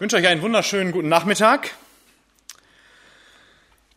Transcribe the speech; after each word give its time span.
Ich 0.00 0.02
wünsche 0.02 0.16
euch 0.16 0.28
einen 0.28 0.40
wunderschönen 0.40 0.92
guten 0.92 1.10
Nachmittag. 1.10 1.72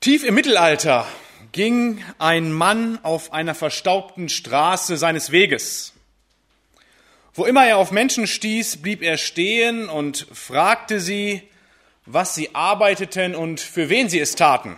Tief 0.01 0.25
im 0.25 0.35
Mittelalter 0.35 1.07
ging 1.53 2.03
ein 2.19 2.51
Mann 2.51 2.99
auf 3.03 3.31
einer 3.31 3.55
verstaubten 3.55 4.27
Straße 4.27 4.97
seines 4.97 5.31
Weges. 5.31 5.93
Wo 7.33 7.45
immer 7.45 7.65
er 7.65 7.77
auf 7.77 7.91
Menschen 7.91 8.27
stieß, 8.27 8.81
blieb 8.81 9.01
er 9.01 9.15
stehen 9.15 9.87
und 9.87 10.27
fragte 10.33 10.99
sie, 10.99 11.41
was 12.05 12.35
sie 12.35 12.53
arbeiteten 12.53 13.33
und 13.33 13.61
für 13.61 13.87
wen 13.87 14.09
sie 14.09 14.19
es 14.19 14.35
taten. 14.35 14.75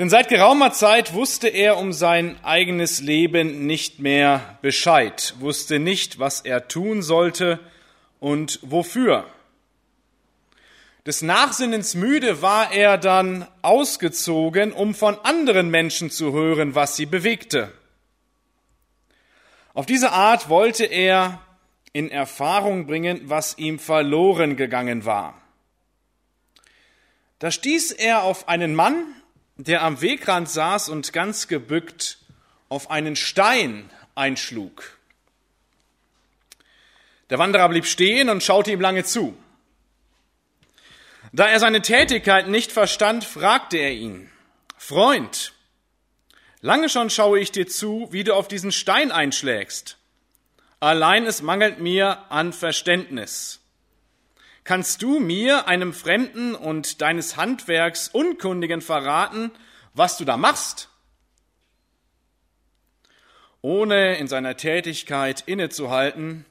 Denn 0.00 0.10
seit 0.10 0.28
geraumer 0.28 0.72
Zeit 0.72 1.14
wusste 1.14 1.46
er 1.46 1.76
um 1.76 1.92
sein 1.92 2.36
eigenes 2.42 3.00
Leben 3.00 3.64
nicht 3.64 4.00
mehr 4.00 4.58
Bescheid, 4.60 5.34
wusste 5.38 5.78
nicht, 5.78 6.18
was 6.18 6.40
er 6.40 6.66
tun 6.66 7.00
sollte 7.00 7.60
und 8.18 8.58
wofür. 8.62 9.24
Des 11.06 11.22
Nachsinnens 11.22 11.94
müde 11.94 12.42
war 12.42 12.72
er 12.72 12.98
dann 12.98 13.46
ausgezogen, 13.62 14.72
um 14.72 14.92
von 14.92 15.16
anderen 15.20 15.70
Menschen 15.70 16.10
zu 16.10 16.32
hören, 16.32 16.74
was 16.74 16.96
sie 16.96 17.06
bewegte. 17.06 17.72
Auf 19.72 19.86
diese 19.86 20.10
Art 20.10 20.48
wollte 20.48 20.84
er 20.84 21.40
in 21.92 22.10
Erfahrung 22.10 22.86
bringen, 22.86 23.20
was 23.24 23.56
ihm 23.56 23.78
verloren 23.78 24.56
gegangen 24.56 25.04
war. 25.04 25.40
Da 27.38 27.52
stieß 27.52 27.92
er 27.92 28.24
auf 28.24 28.48
einen 28.48 28.74
Mann, 28.74 29.04
der 29.56 29.82
am 29.82 30.00
Wegrand 30.00 30.48
saß 30.48 30.88
und 30.88 31.12
ganz 31.12 31.46
gebückt 31.46 32.18
auf 32.68 32.90
einen 32.90 33.14
Stein 33.14 33.88
einschlug. 34.16 34.98
Der 37.30 37.38
Wanderer 37.38 37.68
blieb 37.68 37.86
stehen 37.86 38.28
und 38.28 38.42
schaute 38.42 38.72
ihm 38.72 38.80
lange 38.80 39.04
zu. 39.04 39.36
Da 41.36 41.48
er 41.48 41.60
seine 41.60 41.82
Tätigkeit 41.82 42.48
nicht 42.48 42.72
verstand, 42.72 43.22
fragte 43.22 43.76
er 43.76 43.92
ihn, 43.92 44.30
Freund, 44.78 45.52
lange 46.62 46.88
schon 46.88 47.10
schaue 47.10 47.38
ich 47.38 47.52
dir 47.52 47.66
zu, 47.66 48.08
wie 48.10 48.24
du 48.24 48.34
auf 48.34 48.48
diesen 48.48 48.72
Stein 48.72 49.12
einschlägst. 49.12 49.98
Allein 50.80 51.26
es 51.26 51.42
mangelt 51.42 51.78
mir 51.78 52.30
an 52.30 52.54
Verständnis. 52.54 53.60
Kannst 54.64 55.02
du 55.02 55.20
mir, 55.20 55.68
einem 55.68 55.92
Fremden 55.92 56.54
und 56.54 57.02
deines 57.02 57.36
Handwerks 57.36 58.08
Unkundigen 58.08 58.80
verraten, 58.80 59.50
was 59.92 60.16
du 60.16 60.24
da 60.24 60.38
machst? 60.38 60.88
Ohne 63.60 64.16
in 64.16 64.26
seiner 64.26 64.56
Tätigkeit 64.56 65.42
innezuhalten, 65.44 66.46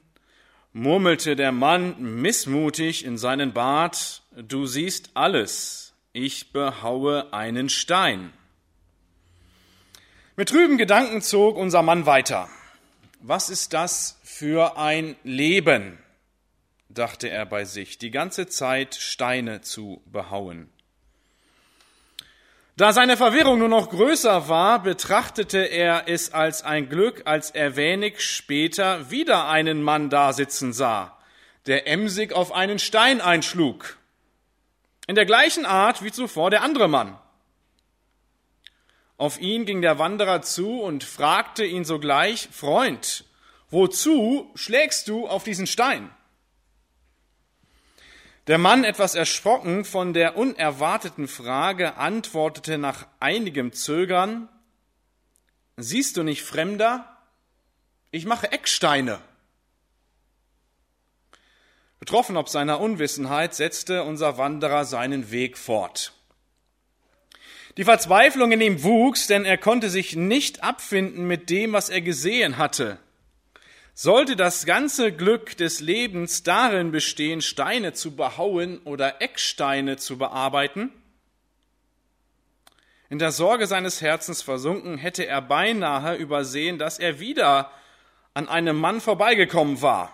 murmelte 0.73 1.35
der 1.35 1.51
Mann 1.51 1.95
missmutig 2.21 3.03
in 3.03 3.17
seinen 3.17 3.51
Bart, 3.51 4.21
du 4.35 4.65
siehst 4.65 5.11
alles, 5.13 5.93
ich 6.13 6.51
behaue 6.51 7.33
einen 7.33 7.69
Stein. 7.69 8.33
Mit 10.35 10.49
trüben 10.49 10.77
Gedanken 10.77 11.21
zog 11.21 11.55
unser 11.55 11.81
Mann 11.81 12.05
weiter. 12.05 12.49
Was 13.21 13.49
ist 13.49 13.73
das 13.73 14.19
für 14.23 14.77
ein 14.77 15.15
Leben? 15.23 15.97
dachte 16.89 17.29
er 17.29 17.45
bei 17.45 17.65
sich, 17.65 17.97
die 17.97 18.11
ganze 18.11 18.47
Zeit 18.47 18.95
Steine 18.95 19.61
zu 19.61 20.01
behauen. 20.05 20.69
Da 22.77 22.93
seine 22.93 23.17
Verwirrung 23.17 23.59
nur 23.59 23.69
noch 23.69 23.89
größer 23.89 24.49
war, 24.49 24.83
betrachtete 24.83 25.59
er 25.59 26.07
es 26.07 26.33
als 26.33 26.61
ein 26.61 26.89
Glück, 26.89 27.23
als 27.25 27.51
er 27.51 27.75
wenig 27.75 28.21
später 28.21 29.09
wieder 29.09 29.47
einen 29.47 29.81
Mann 29.81 30.09
dasitzen 30.09 30.73
sah, 30.73 31.17
der 31.67 31.87
emsig 31.87 32.33
auf 32.33 32.51
einen 32.53 32.79
Stein 32.79 33.21
einschlug. 33.21 33.97
In 35.07 35.15
der 35.15 35.25
gleichen 35.25 35.65
Art 35.65 36.03
wie 36.03 36.11
zuvor 36.11 36.49
der 36.49 36.63
andere 36.63 36.87
Mann. 36.87 37.17
Auf 39.17 39.39
ihn 39.39 39.65
ging 39.65 39.81
der 39.81 39.99
Wanderer 39.99 40.41
zu 40.41 40.81
und 40.81 41.03
fragte 41.03 41.63
ihn 41.63 41.85
sogleich, 41.85 42.49
Freund, 42.51 43.23
wozu 43.69 44.51
schlägst 44.55 45.07
du 45.07 45.27
auf 45.27 45.43
diesen 45.43 45.67
Stein? 45.67 46.09
Der 48.47 48.57
Mann, 48.57 48.83
etwas 48.83 49.15
erschrocken 49.15 49.85
von 49.85 50.13
der 50.13 50.37
unerwarteten 50.37 51.27
Frage, 51.27 51.97
antwortete 51.97 52.77
nach 52.77 53.07
einigem 53.19 53.73
Zögern, 53.73 54.49
Siehst 55.77 56.15
du 56.15 56.23
nicht, 56.23 56.43
Fremder? 56.43 57.17
Ich 58.11 58.25
mache 58.25 58.51
Ecksteine. 58.51 59.19
Betroffen 61.99 62.37
ob 62.37 62.49
seiner 62.49 62.79
Unwissenheit 62.79 63.53
setzte 63.53 64.03
unser 64.03 64.37
Wanderer 64.37 64.85
seinen 64.85 65.31
Weg 65.31 65.57
fort. 65.57 66.13
Die 67.77 67.83
Verzweiflung 67.83 68.51
in 68.51 68.61
ihm 68.61 68.83
wuchs, 68.83 69.27
denn 69.27 69.43
er 69.43 69.57
konnte 69.57 69.89
sich 69.89 70.15
nicht 70.15 70.63
abfinden 70.63 71.27
mit 71.27 71.49
dem, 71.49 71.73
was 71.73 71.89
er 71.89 72.01
gesehen 72.01 72.57
hatte. 72.57 72.99
Sollte 73.93 74.35
das 74.35 74.65
ganze 74.65 75.11
Glück 75.11 75.55
des 75.57 75.79
Lebens 75.79 76.43
darin 76.43 76.91
bestehen, 76.91 77.41
Steine 77.41 77.93
zu 77.93 78.15
behauen 78.15 78.79
oder 78.79 79.21
Ecksteine 79.21 79.97
zu 79.97 80.17
bearbeiten? 80.17 80.91
In 83.09 83.19
der 83.19 83.31
Sorge 83.31 83.67
seines 83.67 84.01
Herzens 84.01 84.41
versunken, 84.41 84.97
hätte 84.97 85.25
er 85.25 85.41
beinahe 85.41 86.15
übersehen, 86.15 86.77
dass 86.77 86.99
er 86.99 87.19
wieder 87.19 87.71
an 88.33 88.49
einem 88.49 88.77
Mann 88.77 88.99
vorbeigekommen 88.99 89.81
war. 89.81 90.13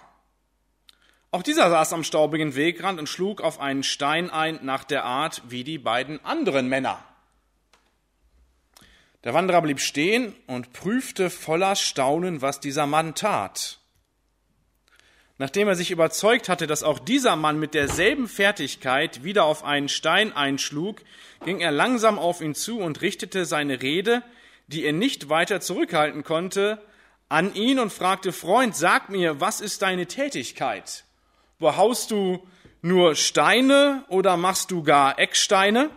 Auch 1.34 1.44
dieser 1.44 1.70
saß 1.70 1.94
am 1.94 2.04
staubigen 2.04 2.56
Wegrand 2.56 3.00
und 3.00 3.08
schlug 3.08 3.40
auf 3.40 3.62
einen 3.62 3.84
Stein 3.84 4.30
ein 4.30 4.60
nach 4.64 4.84
der 4.84 5.06
Art 5.06 5.42
wie 5.48 5.64
die 5.64 5.78
beiden 5.78 6.24
anderen 6.26 6.68
Männer. 6.68 7.02
Der 9.24 9.34
Wanderer 9.34 9.62
blieb 9.62 9.80
stehen 9.80 10.36
und 10.46 10.74
prüfte 10.74 11.30
voller 11.30 11.78
Staunen, 11.78 12.42
was 12.42 12.60
dieser 12.60 12.86
Mann 12.86 13.16
tat. 13.16 13.78
Nachdem 15.38 15.70
er 15.70 15.76
sich 15.76 15.90
überzeugt 15.90 16.50
hatte, 16.50 16.68
dass 16.68 16.84
auch 16.84 17.00
dieser 17.00 17.38
Mann 17.38 17.60
mit 17.60 17.74
derselben 17.76 18.28
Fertigkeit 18.28 19.24
wieder 19.24 19.46
auf 19.46 19.64
einen 19.64 19.90
Stein 19.90 20.34
einschlug, 20.34 21.02
ging 21.46 21.62
er 21.62 21.72
langsam 21.72 22.20
auf 22.20 22.42
ihn 22.42 22.56
zu 22.56 22.80
und 22.80 23.02
richtete 23.02 23.46
seine 23.46 23.82
Rede, 23.82 24.22
die 24.68 24.84
er 24.84 24.94
nicht 24.94 25.30
weiter 25.30 25.62
zurückhalten 25.62 26.24
konnte, 26.24 26.82
an 27.30 27.56
ihn 27.56 27.80
und 27.80 27.94
fragte, 27.94 28.34
Freund, 28.34 28.76
sag 28.76 29.10
mir, 29.10 29.40
was 29.40 29.62
ist 29.62 29.82
deine 29.82 30.08
Tätigkeit? 30.08 31.06
Behaust 31.62 32.10
du 32.10 32.46
nur 32.82 33.16
Steine 33.16 34.04
oder 34.10 34.36
machst 34.36 34.72
du 34.72 34.82
gar 34.82 35.20
Ecksteine? 35.20 35.92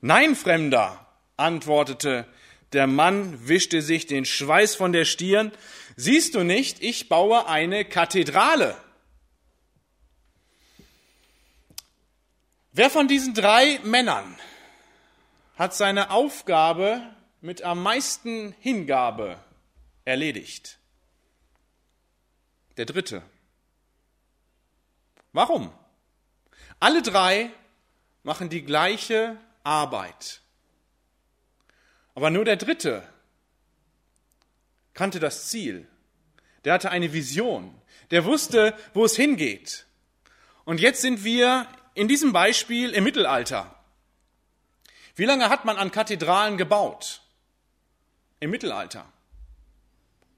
Nein, 0.00 0.34
Fremder, 0.34 1.06
antwortete 1.36 2.26
der 2.72 2.86
Mann, 2.86 3.46
wischte 3.48 3.82
sich 3.82 4.06
den 4.06 4.24
Schweiß 4.24 4.76
von 4.76 4.92
der 4.92 5.04
Stirn. 5.04 5.52
Siehst 5.96 6.34
du 6.34 6.42
nicht, 6.42 6.82
ich 6.82 7.08
baue 7.10 7.46
eine 7.46 7.84
Kathedrale. 7.84 8.76
Wer 12.72 12.90
von 12.90 13.06
diesen 13.06 13.34
drei 13.34 13.78
Männern 13.84 14.36
hat 15.56 15.74
seine 15.74 16.10
Aufgabe 16.10 17.02
mit 17.42 17.62
am 17.62 17.82
meisten 17.82 18.54
Hingabe 18.58 19.38
erledigt? 20.06 20.78
Der 22.78 22.86
dritte. 22.86 23.22
Warum? 25.34 25.70
Alle 26.78 27.02
drei 27.02 27.50
machen 28.22 28.48
die 28.48 28.62
gleiche 28.62 29.36
Arbeit. 29.64 30.40
Aber 32.14 32.30
nur 32.30 32.44
der 32.44 32.56
Dritte 32.56 33.06
kannte 34.94 35.18
das 35.18 35.48
Ziel. 35.48 35.88
Der 36.64 36.72
hatte 36.72 36.92
eine 36.92 37.12
Vision. 37.12 37.74
Der 38.12 38.24
wusste, 38.24 38.78
wo 38.94 39.04
es 39.04 39.16
hingeht. 39.16 39.86
Und 40.64 40.80
jetzt 40.80 41.02
sind 41.02 41.24
wir 41.24 41.66
in 41.94 42.06
diesem 42.06 42.32
Beispiel 42.32 42.92
im 42.92 43.02
Mittelalter. 43.02 43.74
Wie 45.16 45.24
lange 45.24 45.48
hat 45.48 45.64
man 45.64 45.76
an 45.76 45.90
Kathedralen 45.90 46.56
gebaut? 46.58 47.22
Im 48.38 48.50
Mittelalter. 48.50 49.12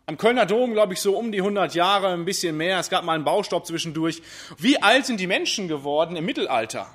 Am 0.08 0.18
Kölner 0.18 0.46
Dom, 0.46 0.72
glaube 0.72 0.92
ich, 0.92 1.00
so 1.00 1.18
um 1.18 1.32
die 1.32 1.40
100 1.40 1.74
Jahre, 1.74 2.12
ein 2.12 2.24
bisschen 2.24 2.56
mehr. 2.56 2.78
Es 2.78 2.90
gab 2.90 3.04
mal 3.04 3.14
einen 3.14 3.24
Baustopp 3.24 3.66
zwischendurch. 3.66 4.22
Wie 4.56 4.80
alt 4.80 5.04
sind 5.04 5.18
die 5.18 5.26
Menschen 5.26 5.66
geworden 5.66 6.14
im 6.14 6.24
Mittelalter? 6.24 6.88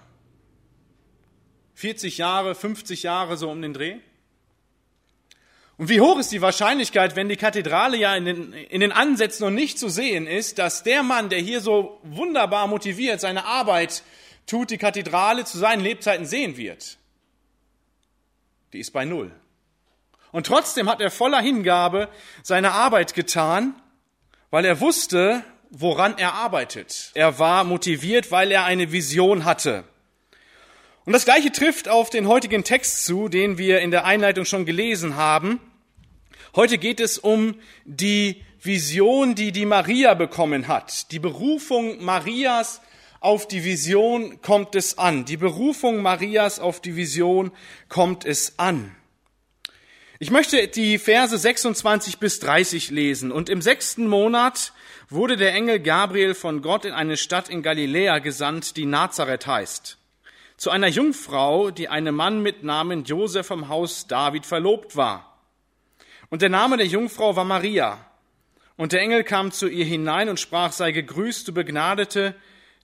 40 1.74 2.18
Jahre, 2.18 2.56
50 2.56 3.04
Jahre, 3.04 3.36
so 3.36 3.50
um 3.50 3.62
den 3.62 3.74
Dreh? 3.74 3.98
Und 5.78 5.90
wie 5.90 6.00
hoch 6.00 6.20
ist 6.20 6.32
die 6.32 6.42
Wahrscheinlichkeit, 6.42 7.16
wenn 7.18 7.28
die 7.28 7.36
Kathedrale 7.36 7.98
ja 7.98 8.16
in 8.16 8.26
den, 8.26 8.54
in 8.54 8.80
den 8.80 8.92
Ansätzen 8.94 9.44
noch 9.44 9.52
nicht 9.52 9.78
zu 9.78 9.90
sehen 9.90 10.28
ist, 10.28 10.58
dass 10.60 10.84
der 10.84 11.04
Mann, 11.04 11.30
der 11.30 11.40
hier 11.40 11.60
so 11.60 12.00
wunderbar 12.04 12.68
motiviert 12.68 13.20
seine 13.20 13.46
Arbeit 13.46 14.04
tut, 14.46 14.70
die 14.70 14.78
Kathedrale 14.78 15.44
zu 15.44 15.58
seinen 15.58 15.82
Lebzeiten 15.82 16.26
sehen 16.26 16.56
wird? 16.56 16.98
Die 18.72 18.80
ist 18.80 18.92
bei 18.92 19.04
Null. 19.04 19.32
Und 20.32 20.48
trotzdem 20.48 20.90
hat 20.90 21.02
er 21.02 21.12
voller 21.12 21.42
Hingabe 21.42 22.10
seine 22.44 22.72
Arbeit 22.72 23.14
getan, 23.14 23.76
weil 24.50 24.66
er 24.66 24.80
wusste, 24.80 25.44
woran 25.70 26.18
er 26.18 26.34
arbeitet. 26.34 27.12
Er 27.14 27.40
war 27.40 27.64
motiviert, 27.64 28.32
weil 28.32 28.52
er 28.52 28.66
eine 28.66 28.92
Vision 28.92 29.46
hatte. 29.46 29.84
Und 31.06 31.14
das 31.14 31.26
Gleiche 31.26 31.52
trifft 31.52 31.90
auf 31.90 32.10
den 32.10 32.28
heutigen 32.28 32.64
Text 32.64 33.06
zu, 33.06 33.28
den 33.28 33.58
wir 33.58 33.80
in 33.80 33.92
der 33.92 34.06
Einleitung 34.06 34.46
schon 34.46 34.66
gelesen 34.66 35.16
haben. 35.16 35.60
Heute 36.56 36.78
geht 36.78 37.00
es 37.00 37.18
um 37.18 37.56
die 37.86 38.44
Vision, 38.62 39.34
die 39.34 39.52
die 39.52 39.66
Maria 39.66 40.14
bekommen 40.14 40.68
hat. 40.68 41.12
Die 41.12 41.20
Berufung 41.20 42.04
Marias 42.04 42.82
auf 43.20 43.48
die 43.48 43.64
Vision 43.64 44.42
kommt 44.42 44.76
es 44.76 44.98
an. 44.98 45.26
Die 45.26 45.38
Berufung 45.38 46.02
Marias 46.02 46.60
auf 46.60 46.82
die 46.82 46.96
Vision 46.96 47.52
kommt 47.88 48.26
es 48.26 48.60
an. 48.60 48.96
Ich 50.24 50.30
möchte 50.30 50.68
die 50.68 51.00
Verse 51.00 51.36
26 51.36 52.20
bis 52.20 52.40
30 52.42 52.92
lesen. 52.92 53.32
Und 53.32 53.50
im 53.50 53.60
sechsten 53.60 54.06
Monat 54.06 54.72
wurde 55.10 55.36
der 55.36 55.52
Engel 55.56 55.80
Gabriel 55.80 56.36
von 56.36 56.62
Gott 56.62 56.86
in 56.86 56.94
eine 56.94 57.18
Stadt 57.18 57.50
in 57.50 57.64
Galiläa 57.64 58.20
gesandt, 58.20 58.78
die 58.78 58.86
Nazareth 58.86 59.48
heißt, 59.48 59.98
zu 60.58 60.70
einer 60.70 60.90
Jungfrau, 60.90 61.72
die 61.72 61.90
einem 61.90 62.14
Mann 62.14 62.44
mit 62.44 62.62
Namen 62.62 63.04
Josef 63.04 63.48
vom 63.48 63.68
Haus 63.68 64.06
David 64.06 64.46
verlobt 64.46 64.96
war. 64.96 65.42
Und 66.30 66.44
der 66.44 66.50
Name 66.50 66.78
der 66.78 66.86
Jungfrau 66.86 67.36
war 67.36 67.44
Maria. 67.44 68.06
Und 68.78 68.92
der 68.92 69.02
Engel 69.02 69.24
kam 69.24 69.52
zu 69.52 69.68
ihr 69.68 69.86
hinein 69.86 70.30
und 70.30 70.40
sprach, 70.40 70.72
sei 70.72 70.92
gegrüßt, 70.92 71.48
du 71.48 71.52
Begnadete, 71.52 72.36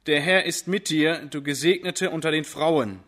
der 0.08 0.22
Herr 0.22 0.46
ist 0.46 0.68
mit 0.68 0.90
dir, 0.90 1.20
du 1.30 1.44
Gesegnete 1.44 2.10
unter 2.10 2.32
den 2.32 2.46
Frauen. 2.46 3.04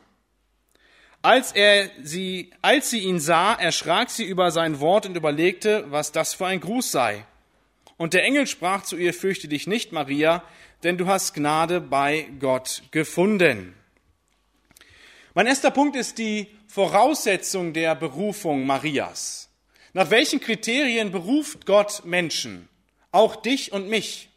Als 1.21 1.51
er 1.51 1.89
sie, 2.01 2.51
als 2.61 2.89
sie 2.89 2.99
ihn 2.99 3.19
sah, 3.19 3.53
erschrak 3.53 4.09
sie 4.09 4.23
über 4.23 4.51
sein 4.51 4.79
Wort 4.79 5.05
und 5.05 5.17
überlegte, 5.17 5.85
was 5.89 6.11
das 6.13 6.33
für 6.33 6.47
ein 6.47 6.61
Gruß 6.61 6.91
sei. 6.91 7.25
Und 7.97 8.13
der 8.13 8.23
Engel 8.23 8.47
sprach 8.47 8.83
zu 8.83 8.95
ihr, 8.95 9.13
fürchte 9.13 9.49
dich 9.49 9.67
nicht, 9.67 9.91
Maria, 9.91 10.43
denn 10.83 10.97
du 10.97 11.07
hast 11.07 11.33
Gnade 11.33 11.81
bei 11.81 12.27
Gott 12.39 12.83
gefunden. 12.91 13.75
Mein 15.33 15.47
erster 15.47 15.71
Punkt 15.71 15.97
ist 15.97 16.17
die 16.17 16.47
Voraussetzung 16.67 17.73
der 17.73 17.95
Berufung 17.95 18.65
Marias. 18.65 19.49
Nach 19.91 20.09
welchen 20.11 20.39
Kriterien 20.39 21.11
beruft 21.11 21.65
Gott 21.65 22.05
Menschen? 22.05 22.69
Auch 23.11 23.35
dich 23.35 23.73
und 23.73 23.89
mich. 23.89 24.29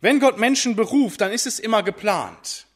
Wenn 0.00 0.20
Gott 0.20 0.38
Menschen 0.38 0.76
beruft, 0.76 1.22
dann 1.22 1.32
ist 1.32 1.46
es 1.46 1.58
immer 1.58 1.82
geplant. 1.82 2.66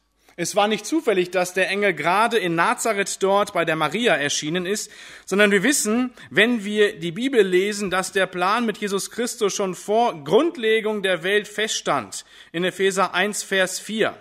Es 0.41 0.55
war 0.55 0.69
nicht 0.69 0.85
zufällig, 0.85 1.31
dass 1.31 1.53
der 1.53 1.67
Engel 1.67 1.93
gerade 1.93 2.37
in 2.37 2.55
Nazareth 2.55 3.21
dort 3.21 3.51
bei 3.51 3.65
der 3.65 3.75
Maria 3.75 4.15
erschienen 4.15 4.65
ist, 4.65 4.89
sondern 5.25 5.51
wir 5.51 5.63
wissen, 5.63 6.13
wenn 6.29 6.63
wir 6.63 6.97
die 6.97 7.11
Bibel 7.11 7.45
lesen, 7.45 7.89
dass 7.89 8.13
der 8.13 8.25
Plan 8.25 8.65
mit 8.65 8.77
Jesus 8.77 9.11
Christus 9.11 9.53
schon 9.53 9.75
vor 9.75 10.23
Grundlegung 10.23 11.03
der 11.03 11.23
Welt 11.23 11.45
feststand. 11.45 12.23
In 12.53 12.63
Epheser 12.63 13.13
1, 13.13 13.43
Vers 13.43 13.81
4. 13.81 14.15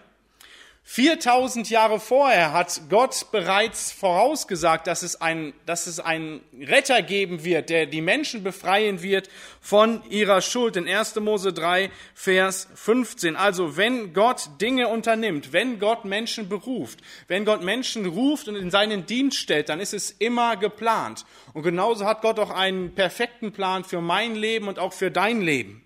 4000 0.90 1.68
Jahre 1.68 2.00
vorher 2.00 2.54
hat 2.54 2.80
Gott 2.88 3.26
bereits 3.30 3.92
vorausgesagt, 3.92 4.86
dass 4.86 5.02
es, 5.02 5.20
ein, 5.20 5.52
dass 5.66 5.86
es 5.86 6.00
einen 6.00 6.40
Retter 6.58 7.02
geben 7.02 7.44
wird, 7.44 7.68
der 7.68 7.84
die 7.84 8.00
Menschen 8.00 8.42
befreien 8.42 9.02
wird 9.02 9.28
von 9.60 10.02
ihrer 10.08 10.40
Schuld. 10.40 10.78
In 10.78 10.88
1. 10.88 11.16
Mose 11.16 11.52
3, 11.52 11.90
Vers 12.14 12.68
15. 12.74 13.36
Also 13.36 13.76
wenn 13.76 14.14
Gott 14.14 14.48
Dinge 14.62 14.88
unternimmt, 14.88 15.52
wenn 15.52 15.78
Gott 15.78 16.06
Menschen 16.06 16.48
beruft, 16.48 17.00
wenn 17.26 17.44
Gott 17.44 17.62
Menschen 17.62 18.06
ruft 18.06 18.48
und 18.48 18.56
in 18.56 18.70
seinen 18.70 19.04
Dienst 19.04 19.36
stellt, 19.36 19.68
dann 19.68 19.80
ist 19.80 19.92
es 19.92 20.10
immer 20.10 20.56
geplant. 20.56 21.26
Und 21.52 21.64
genauso 21.64 22.06
hat 22.06 22.22
Gott 22.22 22.38
auch 22.38 22.50
einen 22.50 22.94
perfekten 22.94 23.52
Plan 23.52 23.84
für 23.84 24.00
mein 24.00 24.34
Leben 24.34 24.68
und 24.68 24.78
auch 24.78 24.94
für 24.94 25.10
dein 25.10 25.42
Leben. 25.42 25.84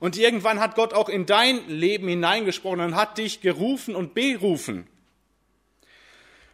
Und 0.00 0.16
irgendwann 0.16 0.60
hat 0.60 0.74
Gott 0.74 0.94
auch 0.94 1.08
in 1.08 1.26
dein 1.26 1.68
Leben 1.68 2.08
hineingesprochen 2.08 2.80
und 2.80 2.96
hat 2.96 3.18
dich 3.18 3.40
gerufen 3.40 3.94
und 3.94 4.14
berufen. 4.14 4.86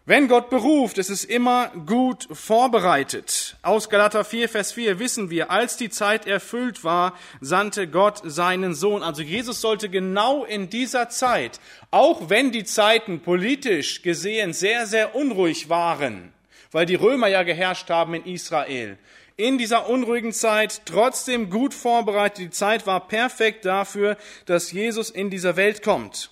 Wenn 0.09 0.27
Gott 0.27 0.49
beruft, 0.49 0.97
ist 0.97 1.11
es 1.11 1.23
immer 1.23 1.71
gut 1.85 2.29
vorbereitet. 2.33 3.59
Aus 3.61 3.91
Galater 3.91 4.25
4, 4.25 4.49
Vers 4.49 4.73
4 4.73 4.99
wissen 4.99 5.29
wir, 5.29 5.51
als 5.51 5.77
die 5.77 5.91
Zeit 5.91 6.27
erfüllt 6.27 6.83
war, 6.83 7.13
sandte 7.43 7.89
Gott 7.89 8.23
seinen 8.25 8.75
Sohn. 8.75 9.03
Also 9.03 9.21
Jesus 9.21 9.61
sollte 9.61 9.91
genau 9.91 10.45
in 10.45 10.71
dieser 10.71 11.11
Zeit, 11.11 11.61
auch 11.91 12.31
wenn 12.31 12.53
die 12.53 12.65
Zeiten 12.65 13.21
politisch 13.21 14.01
gesehen 14.01 14.55
sehr, 14.55 14.87
sehr 14.87 15.15
unruhig 15.15 15.69
waren, 15.69 16.33
weil 16.73 16.87
die 16.87 16.95
Römer 16.95 17.29
ja 17.29 17.43
geherrscht 17.43 17.91
haben 17.91 18.15
in 18.15 18.25
Israel, 18.25 18.97
in 19.38 19.56
dieser 19.56 19.88
unruhigen 19.88 20.32
Zeit 20.32 20.82
trotzdem 20.85 21.49
gut 21.49 21.73
vorbereitet. 21.73 22.38
Die 22.38 22.50
Zeit 22.50 22.87
war 22.87 23.06
perfekt 23.06 23.64
dafür, 23.64 24.19
dass 24.46 24.73
Jesus 24.73 25.11
in 25.11 25.31
dieser 25.31 25.56
Welt 25.56 25.82
kommt. 25.82 26.31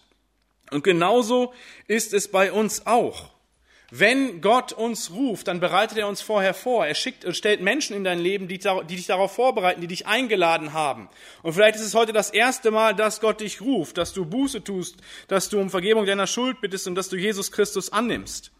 Und 0.73 0.83
genauso 0.83 1.55
ist 1.87 2.13
es 2.13 2.29
bei 2.29 2.51
uns 2.51 2.85
auch. 2.87 3.31
Wenn 3.93 4.41
Gott 4.41 4.73
uns 4.73 5.13
ruft, 5.13 5.47
dann 5.47 5.61
bereitet 5.61 5.99
er 5.99 6.09
uns 6.09 6.21
vorher 6.21 6.53
vor. 6.53 6.85
Er 6.85 6.97
schickt 6.97 7.25
und 7.25 7.37
stellt 7.37 7.61
Menschen 7.61 7.95
in 7.95 8.03
dein 8.03 8.19
Leben, 8.19 8.49
die, 8.49 8.59
die, 8.59 8.97
dich 8.97 9.07
darauf 9.07 9.33
vorbereiten, 9.33 9.81
die 9.81 9.87
dich 9.87 10.09
eingeladen 10.09 10.73
haben. 10.73 11.09
Und 11.45 11.53
vielleicht 11.53 11.77
ist 11.77 11.83
es 11.83 11.95
heute 11.95 12.13
das 12.13 12.31
erste 12.31 12.73
Mal, 12.73 12.97
dass 12.97 13.21
Gott 13.21 13.41
dich 13.41 13.61
ruft, 13.61 13.99
dass 13.99 14.13
du 14.13 14.25
Buße 14.27 14.65
tust, 14.65 14.97
dass 15.29 15.49
du 15.49 15.61
um 15.61 15.71
Vergebung 15.71 16.07
deiner 16.07 16.27
Schuld 16.27 16.61
bittest 16.61 16.89
und 16.89 16.97
dass 16.97 17.09
du 17.09 17.17
Jesus 17.17 17.53
Christus 17.53 17.93
annimmst. 17.93 18.51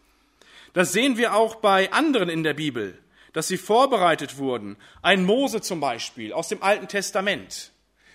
Das 0.71 0.93
sehen 0.93 1.17
wir 1.17 1.35
auch 1.35 1.55
bei 1.55 1.91
anderen 1.91 2.29
in 2.29 2.43
der 2.43 2.53
Bibel 2.53 2.97
dass 3.37 3.47
sie 3.47 3.59
vorbereitet 3.59 4.39
wurden. 4.39 4.77
Ein 5.03 5.23
Mose 5.23 5.61
zum 5.61 5.79
Beispiel 5.79 6.33
aus 6.33 6.47
dem 6.47 6.63
Alten 6.63 6.87
Testament. 6.87 7.71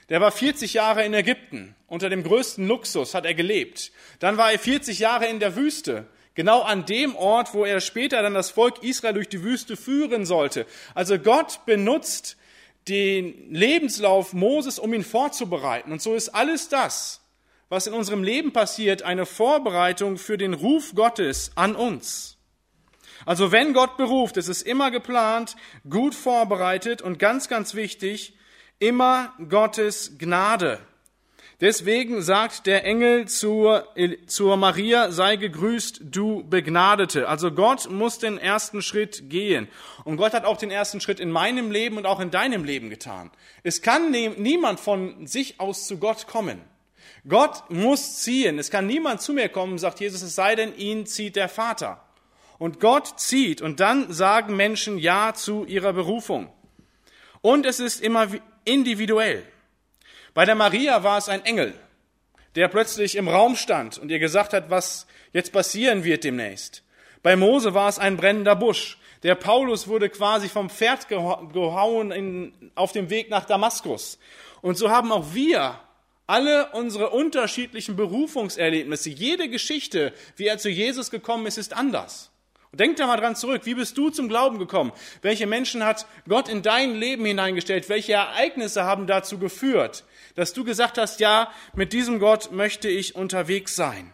Der 0.09 0.21
war 0.21 0.33
40 0.33 0.75
Jahre 0.75 1.05
in 1.05 1.15
Ägypten. 1.15 1.77
Unter 1.87 2.11
dem 2.11 2.25
größten 2.25 2.67
Luxus 2.67 3.15
hat 3.15 3.25
er 3.25 3.35
gelebt. 3.35 3.93
Dann 4.19 4.37
war 4.37 4.51
er 4.51 4.59
40 4.59 4.99
Jahre 4.99 5.27
in 5.27 5.39
der 5.39 5.55
Wüste. 5.55 6.09
Genau 6.35 6.63
an 6.63 6.87
dem 6.87 7.15
Ort, 7.15 7.55
wo 7.55 7.65
er 7.65 7.81
später 7.81 8.21
dann 8.21 8.35
das 8.35 8.51
Volk 8.51 8.83
Israel 8.83 9.15
durch 9.15 9.29
die 9.29 9.45
Wüste 9.45 9.77
führen 9.77 10.27
sollte. 10.27 10.67
Also 10.93 11.17
Gott 11.21 11.67
benutzt 11.67 12.37
den 12.89 13.55
Lebenslauf 13.55 14.33
Moses, 14.33 14.81
um 14.81 14.93
ihn 14.93 15.05
vorzubereiten. 15.05 15.93
Und 15.93 16.03
so 16.03 16.17
ist 16.17 16.31
alles 16.31 16.69
das, 16.69 17.21
was 17.69 17.87
in 17.87 17.95
unserem 17.95 18.25
Leben 18.25 18.53
passiert, 18.53 19.05
eine 19.05 19.25
Vorbereitung 19.25 20.19
für 20.19 20.37
den 20.37 20.53
Ruf 20.53 20.97
Gottes 20.97 21.53
an 21.55 21.77
uns. 21.77 22.39
Also 23.27 23.53
wenn 23.53 23.73
Gott 23.73 23.97
beruft, 23.97 24.37
ist 24.37 24.49
es 24.49 24.63
immer 24.63 24.91
geplant, 24.91 25.57
gut 25.89 26.15
vorbereitet 26.15 27.03
und 27.03 27.19
ganz, 27.19 27.49
ganz 27.49 27.75
wichtig, 27.75 28.37
immer 28.79 29.33
Gottes 29.49 30.19
Gnade. 30.19 30.81
Deswegen 31.61 32.23
sagt 32.23 32.67
der 32.67 32.85
Engel 32.85 33.29
zur, 33.29 33.87
zur 34.27 34.57
Maria, 34.57 35.13
sei 35.13 35.37
gegrüßt, 35.37 36.01
du 36.03 36.43
Begnadete. 36.43 37.29
Also 37.29 37.53
Gott 37.53 37.89
muss 37.89 38.19
den 38.19 38.37
ersten 38.37 38.83
Schritt 38.83 39.31
gehen. 39.31 39.69
Und 40.03 40.17
Gott 40.17 40.33
hat 40.33 40.45
auch 40.45 40.57
den 40.57 40.73
ersten 40.73 41.01
Schritt 41.01 41.21
in 41.21 41.31
meinem 41.31 41.71
Leben 41.71 41.99
und 41.99 42.07
auch 42.07 42.19
in 42.19 42.33
deinem 42.33 42.65
Leben 42.65 42.91
getan. 42.91 43.31
Es 43.63 43.81
kann 43.81 44.11
niemand 44.11 44.81
von 44.81 45.29
sich 45.29 45.61
aus 45.61 45.87
zu 45.87 45.99
Gott 45.99 46.27
kommen. 46.27 46.61
Gott 47.29 47.71
muss 47.71 48.19
ziehen. 48.19 48.59
Es 48.59 48.73
kann 48.73 48.89
niemand 48.89 49.23
zu 49.23 49.33
mir 49.33 49.49
kommen, 49.49 49.79
sagt 49.79 50.01
Jesus, 50.01 50.23
es 50.23 50.35
sei 50.35 50.57
denn, 50.57 50.77
ihn 50.77 51.07
zieht 51.07 51.37
der 51.37 51.49
Vater 51.49 52.03
und 52.63 52.79
Gott 52.79 53.19
zieht 53.19 53.61
und 53.61 53.81
dann 53.81 54.13
sagen 54.13 54.55
Menschen 54.55 54.97
Ja 54.97 55.35
zu 55.35 55.65
ihrer 55.65 55.93
Berufung. 55.93 56.49
Und 57.41 57.67
es 57.67 57.81
ist 57.81 58.01
immer 58.01 58.29
individuell. 58.65 59.43
Bei 60.33 60.45
der 60.45 60.55
Maria 60.55 61.03
war 61.03 61.19
es 61.19 61.29
ein 61.29 61.45
Engel, 61.45 61.75
der 62.55 62.69
plötzlich 62.69 63.17
im 63.17 63.27
Raum 63.27 63.57
stand 63.57 63.99
und 63.99 64.13
ihr 64.13 64.21
gesagt 64.21 64.53
hat, 64.53 64.71
was 64.71 65.09
jetzt 65.33 65.53
passieren 65.53 66.05
wird 66.05 66.23
demnächst. 66.23 66.85
Bei 67.25 67.35
Mose 67.35 67.75
war 67.75 67.89
es 67.89 67.99
ein 67.99 68.17
brennender 68.17 68.55
Busch. 68.55 68.97
Der 69.25 69.35
Paulus 69.35 69.89
wurde 69.89 70.09
quasi 70.09 70.49
vom 70.49 70.71
Pferd 70.71 71.09
gehauen 71.09 72.13
in, 72.13 72.71
auf 72.77 72.93
dem 72.93 73.11
Weg 73.11 73.29
nach 73.29 73.45
Damaskus. 73.45 74.21
Und 74.61 74.79
so 74.79 74.89
haben 74.89 75.11
auch 75.11 75.35
wir 75.35 75.81
alle 76.29 76.71
unsere 76.71 77.11
unterschiedlichen 77.11 77.97
Berufungserlebnisse, 77.97 79.11
jede 79.11 79.49
Geschichte, 79.49 80.13
wie 80.37 80.47
er 80.47 80.59
zu 80.59 80.71
Jesus 80.71 81.11
gekommen 81.11 81.47
ist, 81.47 81.59
ist 81.59 81.73
anders. 81.73 82.32
Denk 82.75 82.97
da 82.97 83.07
mal 83.07 83.19
dran 83.19 83.37
zurück. 83.37 83.63
Wie 83.65 83.75
bist 83.75 83.99
du 83.99 84.09
zum 84.09 84.31
Glauben 84.31 84.59
gekommen? 84.59 84.93
Welche 85.21 85.47
Menschen 85.47 85.85
hat 85.85 86.07
Gott 86.27 86.49
in 86.49 86.63
dein 86.63 86.95
Leben 86.95 87.27
hineingestellt? 87.27 87.91
Welche 87.91 88.15
Ereignisse 88.15 88.85
haben 88.85 89.07
dazu 89.07 89.39
geführt, 89.39 90.05
dass 90.37 90.55
du 90.55 90.65
gesagt 90.65 90.97
hast, 90.97 91.21
ja, 91.21 91.53
mit 91.75 91.93
diesem 91.93 92.19
Gott 92.19 92.51
möchte 92.51 92.89
ich 92.89 93.15
unterwegs 93.15 93.77
sein? 93.77 94.11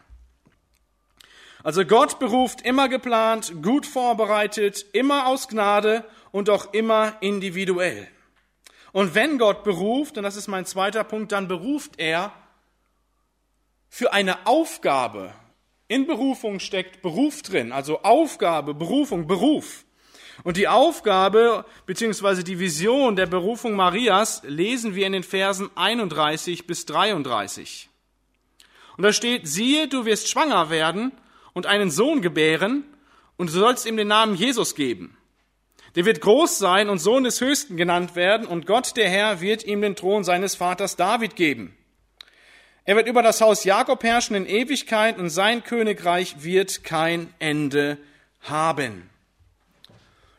Also 1.62 1.85
Gott 1.85 2.19
beruft 2.19 2.62
immer 2.62 2.88
geplant, 2.88 3.62
gut 3.62 3.87
vorbereitet, 3.87 4.87
immer 4.93 5.29
aus 5.29 5.47
Gnade 5.47 6.05
und 6.33 6.50
auch 6.50 6.73
immer 6.73 7.17
individuell. 7.21 8.09
Und 8.91 9.15
wenn 9.15 9.38
Gott 9.38 9.62
beruft, 9.62 10.17
und 10.17 10.25
das 10.25 10.35
ist 10.35 10.49
mein 10.49 10.67
zweiter 10.67 11.05
Punkt, 11.05 11.31
dann 11.31 11.47
beruft 11.47 11.93
er 11.99 12.33
für 13.88 14.12
eine 14.12 14.49
Aufgabe, 14.49 15.33
in 15.88 16.07
Berufung 16.07 16.61
steckt 16.61 17.02
Beruf 17.02 17.42
drin, 17.42 17.73
also 17.73 18.02
Aufgabe, 18.02 18.75
Berufung, 18.75 19.26
Beruf. 19.26 19.85
Und 20.45 20.57
die 20.57 20.68
Aufgabe 20.68 21.64
bzw. 21.87 22.42
die 22.42 22.61
Vision 22.61 23.16
der 23.16 23.26
Berufung 23.26 23.75
Marias 23.75 24.42
lesen 24.45 24.95
wir 24.95 25.07
in 25.07 25.12
den 25.12 25.25
Versen 25.25 25.71
31 25.75 26.66
bis 26.66 26.87
33. 26.87 27.88
Und 28.97 29.02
da 29.02 29.12
steht, 29.12 29.49
siehe, 29.49 29.88
du 29.88 30.04
wirst 30.04 30.28
schwanger 30.28 30.71
werden 30.71 31.12
und 31.54 31.66
einen 31.66 31.90
Sohn 31.90 32.21
gebären 32.21 32.85
und 33.37 33.49
du 33.49 33.54
sollst 33.54 33.87
ihm 33.87 33.97
den 33.97 34.09
Namen 34.09 34.35
Jesus 34.37 34.75
geben. 34.75 35.16
Der 35.95 36.04
wird 36.04 36.21
groß 36.21 36.59
sein 36.59 36.88
und 36.88 36.99
Sohn 36.99 37.25
des 37.25 37.40
Höchsten 37.40 37.76
genannt 37.76 38.14
werden 38.14 38.47
und 38.47 38.66
Gott 38.66 38.97
der 38.97 39.09
Herr 39.09 39.40
wird 39.40 39.64
ihm 39.64 39.80
den 39.80 39.97
Thron 39.97 40.23
seines 40.23 40.54
Vaters 40.54 40.97
David 40.97 41.35
geben. 41.35 41.76
Er 42.88 42.97
wird 42.97 43.07
über 43.07 43.23
das 43.23 43.42
Haus 43.42 43.64
Jakob 43.64 44.02
herrschen 44.02 44.35
in 44.35 44.47
Ewigkeit 44.47 45.18
und 45.18 45.28
sein 45.28 45.62
Königreich 45.62 46.42
wird 46.42 46.85
kein 46.85 47.35
Ende 47.38 47.99
haben. 48.40 49.11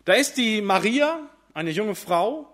Da 0.06 0.14
ist 0.14 0.36
die 0.38 0.64
Maria, 0.64 1.30
eine 1.54 1.70
junge 1.70 1.94
Frau, 1.94 2.48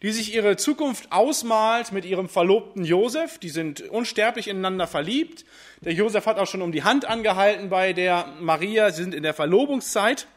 die 0.00 0.12
sich 0.12 0.32
ihre 0.32 0.56
Zukunft 0.58 1.10
ausmalt 1.10 1.90
mit 1.90 2.04
ihrem 2.04 2.28
Verlobten 2.28 2.84
Josef. 2.84 3.38
Die 3.38 3.48
sind 3.48 3.80
unsterblich 3.80 4.46
ineinander 4.46 4.86
verliebt. 4.86 5.44
Der 5.80 5.92
Josef 5.92 6.26
hat 6.26 6.38
auch 6.38 6.46
schon 6.46 6.62
um 6.62 6.70
die 6.70 6.84
Hand 6.84 7.04
angehalten 7.04 7.68
bei 7.68 7.92
der 7.92 8.28
Maria. 8.38 8.92
Sie 8.92 9.02
sind 9.02 9.12
in 9.12 9.24
der 9.24 9.34
Verlobungszeit. 9.34 10.28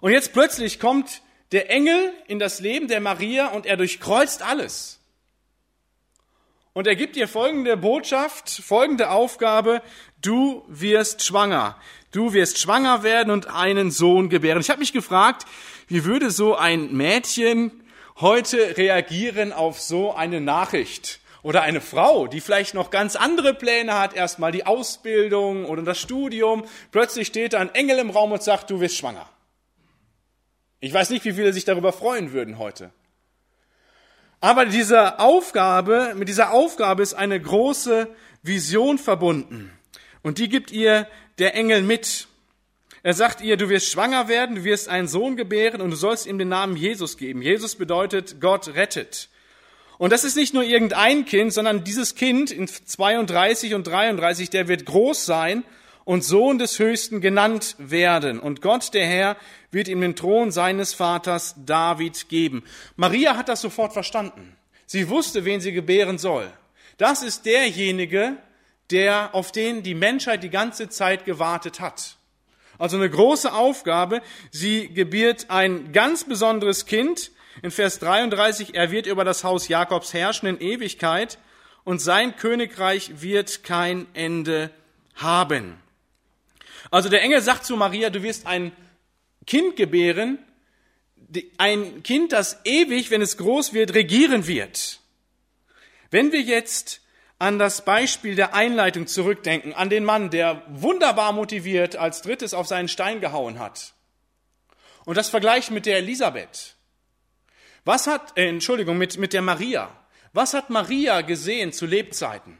Und 0.00 0.10
jetzt 0.10 0.32
plötzlich 0.32 0.80
kommt 0.80 1.20
der 1.52 1.70
Engel 1.70 2.14
in 2.28 2.38
das 2.38 2.60
Leben 2.60 2.88
der 2.88 3.02
Maria 3.02 3.48
und 3.48 3.66
er 3.66 3.76
durchkreuzt 3.76 4.40
alles. 4.40 5.00
Und 6.74 6.88
er 6.88 6.96
gibt 6.96 7.16
ihr 7.16 7.28
folgende 7.28 7.76
Botschaft, 7.76 8.50
folgende 8.50 9.10
Aufgabe, 9.10 9.80
du 10.20 10.64
wirst 10.66 11.24
schwanger. 11.24 11.76
Du 12.10 12.32
wirst 12.32 12.58
schwanger 12.58 13.04
werden 13.04 13.30
und 13.30 13.46
einen 13.46 13.92
Sohn 13.92 14.28
gebären. 14.28 14.60
Ich 14.60 14.70
habe 14.70 14.80
mich 14.80 14.92
gefragt, 14.92 15.46
wie 15.86 16.04
würde 16.04 16.32
so 16.32 16.56
ein 16.56 16.92
Mädchen 16.92 17.70
heute 18.20 18.76
reagieren 18.76 19.52
auf 19.52 19.80
so 19.80 20.14
eine 20.14 20.40
Nachricht? 20.40 21.20
Oder 21.44 21.62
eine 21.62 21.80
Frau, 21.80 22.26
die 22.26 22.40
vielleicht 22.40 22.74
noch 22.74 22.90
ganz 22.90 23.14
andere 23.14 23.54
Pläne 23.54 23.96
hat, 23.96 24.14
erstmal 24.14 24.50
die 24.50 24.66
Ausbildung 24.66 25.66
oder 25.66 25.82
das 25.82 26.00
Studium. 26.00 26.64
Plötzlich 26.90 27.28
steht 27.28 27.52
da 27.52 27.60
ein 27.60 27.72
Engel 27.74 27.98
im 27.98 28.10
Raum 28.10 28.32
und 28.32 28.42
sagt, 28.42 28.70
du 28.70 28.80
wirst 28.80 28.96
schwanger. 28.96 29.28
Ich 30.80 30.92
weiß 30.92 31.10
nicht, 31.10 31.24
wie 31.24 31.34
viele 31.34 31.52
sich 31.52 31.66
darüber 31.66 31.92
freuen 31.92 32.32
würden 32.32 32.58
heute. 32.58 32.92
Aber 34.44 34.66
diese 34.66 35.20
Aufgabe, 35.20 36.12
mit 36.16 36.28
dieser 36.28 36.52
Aufgabe 36.52 37.02
ist 37.02 37.14
eine 37.14 37.40
große 37.40 38.08
Vision 38.42 38.98
verbunden. 38.98 39.72
Und 40.20 40.36
die 40.36 40.50
gibt 40.50 40.70
ihr 40.70 41.08
der 41.38 41.54
Engel 41.54 41.80
mit. 41.80 42.28
Er 43.02 43.14
sagt 43.14 43.40
ihr, 43.40 43.56
du 43.56 43.70
wirst 43.70 43.90
schwanger 43.90 44.28
werden, 44.28 44.56
du 44.56 44.64
wirst 44.64 44.90
einen 44.90 45.08
Sohn 45.08 45.38
gebären 45.38 45.80
und 45.80 45.88
du 45.88 45.96
sollst 45.96 46.26
ihm 46.26 46.36
den 46.36 46.50
Namen 46.50 46.76
Jesus 46.76 47.16
geben. 47.16 47.40
Jesus 47.40 47.76
bedeutet 47.76 48.38
Gott 48.38 48.74
rettet. 48.74 49.30
Und 49.96 50.12
das 50.12 50.24
ist 50.24 50.36
nicht 50.36 50.52
nur 50.52 50.62
irgendein 50.62 51.24
Kind, 51.24 51.54
sondern 51.54 51.82
dieses 51.82 52.14
Kind 52.14 52.50
in 52.50 52.68
32 52.68 53.72
und 53.72 53.86
33, 53.86 54.50
der 54.50 54.68
wird 54.68 54.84
groß 54.84 55.24
sein 55.24 55.64
und 56.04 56.24
Sohn 56.24 56.58
des 56.58 56.78
Höchsten 56.78 57.20
genannt 57.20 57.76
werden. 57.78 58.38
Und 58.38 58.60
Gott, 58.60 58.92
der 58.94 59.06
Herr, 59.06 59.36
wird 59.70 59.88
ihm 59.88 60.00
den 60.00 60.16
Thron 60.16 60.50
seines 60.50 60.94
Vaters 60.94 61.54
David 61.64 62.28
geben. 62.28 62.62
Maria 62.96 63.36
hat 63.36 63.48
das 63.48 63.60
sofort 63.60 63.92
verstanden. 63.92 64.56
Sie 64.86 65.08
wusste, 65.08 65.44
wen 65.44 65.60
sie 65.60 65.72
gebären 65.72 66.18
soll. 66.18 66.50
Das 66.98 67.22
ist 67.22 67.46
derjenige, 67.46 68.36
der, 68.90 69.34
auf 69.34 69.50
den 69.50 69.82
die 69.82 69.94
Menschheit 69.94 70.42
die 70.42 70.50
ganze 70.50 70.88
Zeit 70.88 71.24
gewartet 71.24 71.80
hat. 71.80 72.16
Also 72.78 72.96
eine 72.96 73.08
große 73.08 73.52
Aufgabe. 73.52 74.20
Sie 74.50 74.88
gebiert 74.88 75.46
ein 75.48 75.92
ganz 75.92 76.24
besonderes 76.24 76.86
Kind. 76.86 77.30
In 77.62 77.70
Vers 77.70 77.98
33, 78.00 78.74
er 78.74 78.90
wird 78.90 79.06
über 79.06 79.24
das 79.24 79.44
Haus 79.44 79.68
Jakobs 79.68 80.12
herrschen 80.12 80.48
in 80.48 80.60
Ewigkeit 80.60 81.38
und 81.84 82.00
sein 82.00 82.36
Königreich 82.36 83.22
wird 83.22 83.62
kein 83.62 84.06
Ende 84.12 84.70
haben. 85.14 85.83
Also 86.90 87.08
der 87.08 87.22
Engel 87.22 87.40
sagt 87.40 87.64
zu 87.64 87.76
Maria, 87.76 88.10
du 88.10 88.22
wirst 88.22 88.46
ein 88.46 88.72
Kind 89.46 89.76
gebären, 89.76 90.38
ein 91.58 92.02
Kind, 92.02 92.32
das 92.32 92.60
ewig, 92.64 93.10
wenn 93.10 93.22
es 93.22 93.36
groß 93.36 93.72
wird, 93.72 93.94
regieren 93.94 94.46
wird. 94.46 95.00
Wenn 96.10 96.32
wir 96.32 96.40
jetzt 96.40 97.00
an 97.38 97.58
das 97.58 97.84
Beispiel 97.84 98.36
der 98.36 98.54
Einleitung 98.54 99.06
zurückdenken, 99.06 99.74
an 99.74 99.90
den 99.90 100.04
Mann, 100.04 100.30
der 100.30 100.62
wunderbar 100.68 101.32
motiviert 101.32 101.96
als 101.96 102.22
drittes 102.22 102.54
auf 102.54 102.66
seinen 102.66 102.88
Stein 102.88 103.20
gehauen 103.20 103.58
hat, 103.58 103.94
und 105.04 105.16
das 105.16 105.28
vergleichen 105.28 105.74
mit 105.74 105.86
der 105.86 105.98
Elisabeth, 105.98 106.76
was 107.84 108.06
hat, 108.06 108.38
äh, 108.38 108.48
Entschuldigung, 108.48 108.96
mit, 108.96 109.18
mit 109.18 109.32
der 109.32 109.42
Maria, 109.42 109.90
was 110.32 110.54
hat 110.54 110.70
Maria 110.70 111.20
gesehen 111.20 111.72
zu 111.72 111.84
Lebzeiten? 111.84 112.56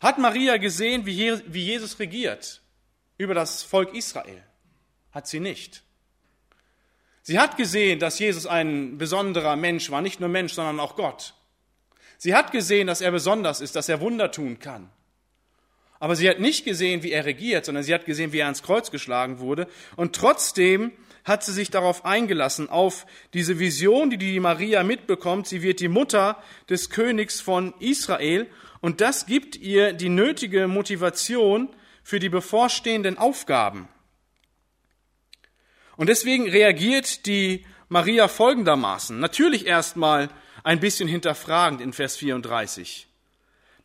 Hat 0.00 0.18
Maria 0.18 0.58
gesehen, 0.58 1.06
wie, 1.06 1.40
wie 1.46 1.64
Jesus 1.64 1.98
regiert 1.98 2.60
über 3.18 3.34
das 3.34 3.62
Volk 3.62 3.94
Israel? 3.94 4.42
Hat 5.12 5.26
sie 5.26 5.40
nicht. 5.40 5.82
Sie 7.22 7.38
hat 7.38 7.56
gesehen, 7.56 7.98
dass 7.98 8.18
Jesus 8.18 8.46
ein 8.46 8.98
besonderer 8.98 9.56
Mensch 9.56 9.90
war, 9.90 10.00
nicht 10.00 10.20
nur 10.20 10.28
Mensch, 10.28 10.52
sondern 10.52 10.78
auch 10.78 10.94
Gott. 10.94 11.34
Sie 12.18 12.34
hat 12.34 12.52
gesehen, 12.52 12.86
dass 12.86 13.00
er 13.00 13.10
besonders 13.10 13.60
ist, 13.60 13.76
dass 13.76 13.88
er 13.88 14.00
Wunder 14.00 14.30
tun 14.30 14.58
kann. 14.58 14.90
Aber 15.98 16.14
sie 16.14 16.28
hat 16.28 16.38
nicht 16.38 16.64
gesehen, 16.64 17.02
wie 17.02 17.12
er 17.12 17.24
regiert, 17.24 17.64
sondern 17.64 17.82
sie 17.82 17.94
hat 17.94 18.04
gesehen, 18.04 18.32
wie 18.32 18.38
er 18.38 18.46
ans 18.46 18.62
Kreuz 18.62 18.90
geschlagen 18.90 19.38
wurde. 19.38 19.66
Und 19.96 20.14
trotzdem 20.14 20.92
hat 21.24 21.42
sie 21.42 21.52
sich 21.52 21.70
darauf 21.70 22.04
eingelassen, 22.04 22.70
auf 22.70 23.06
diese 23.34 23.58
Vision, 23.58 24.10
die 24.10 24.18
die 24.18 24.38
Maria 24.38 24.82
mitbekommt. 24.82 25.48
Sie 25.48 25.62
wird 25.62 25.80
die 25.80 25.88
Mutter 25.88 26.40
des 26.68 26.90
Königs 26.90 27.40
von 27.40 27.74
Israel. 27.80 28.46
Und 28.80 29.00
das 29.00 29.26
gibt 29.26 29.56
ihr 29.56 29.92
die 29.92 30.10
nötige 30.10 30.68
Motivation 30.68 31.70
für 32.06 32.20
die 32.20 32.28
bevorstehenden 32.28 33.18
Aufgaben. 33.18 33.88
Und 35.96 36.08
deswegen 36.08 36.48
reagiert 36.48 37.26
die 37.26 37.66
Maria 37.88 38.28
folgendermaßen. 38.28 39.18
Natürlich 39.18 39.66
erstmal 39.66 40.28
ein 40.62 40.78
bisschen 40.78 41.08
hinterfragend 41.08 41.80
in 41.80 41.92
Vers 41.92 42.14
34. 42.14 43.08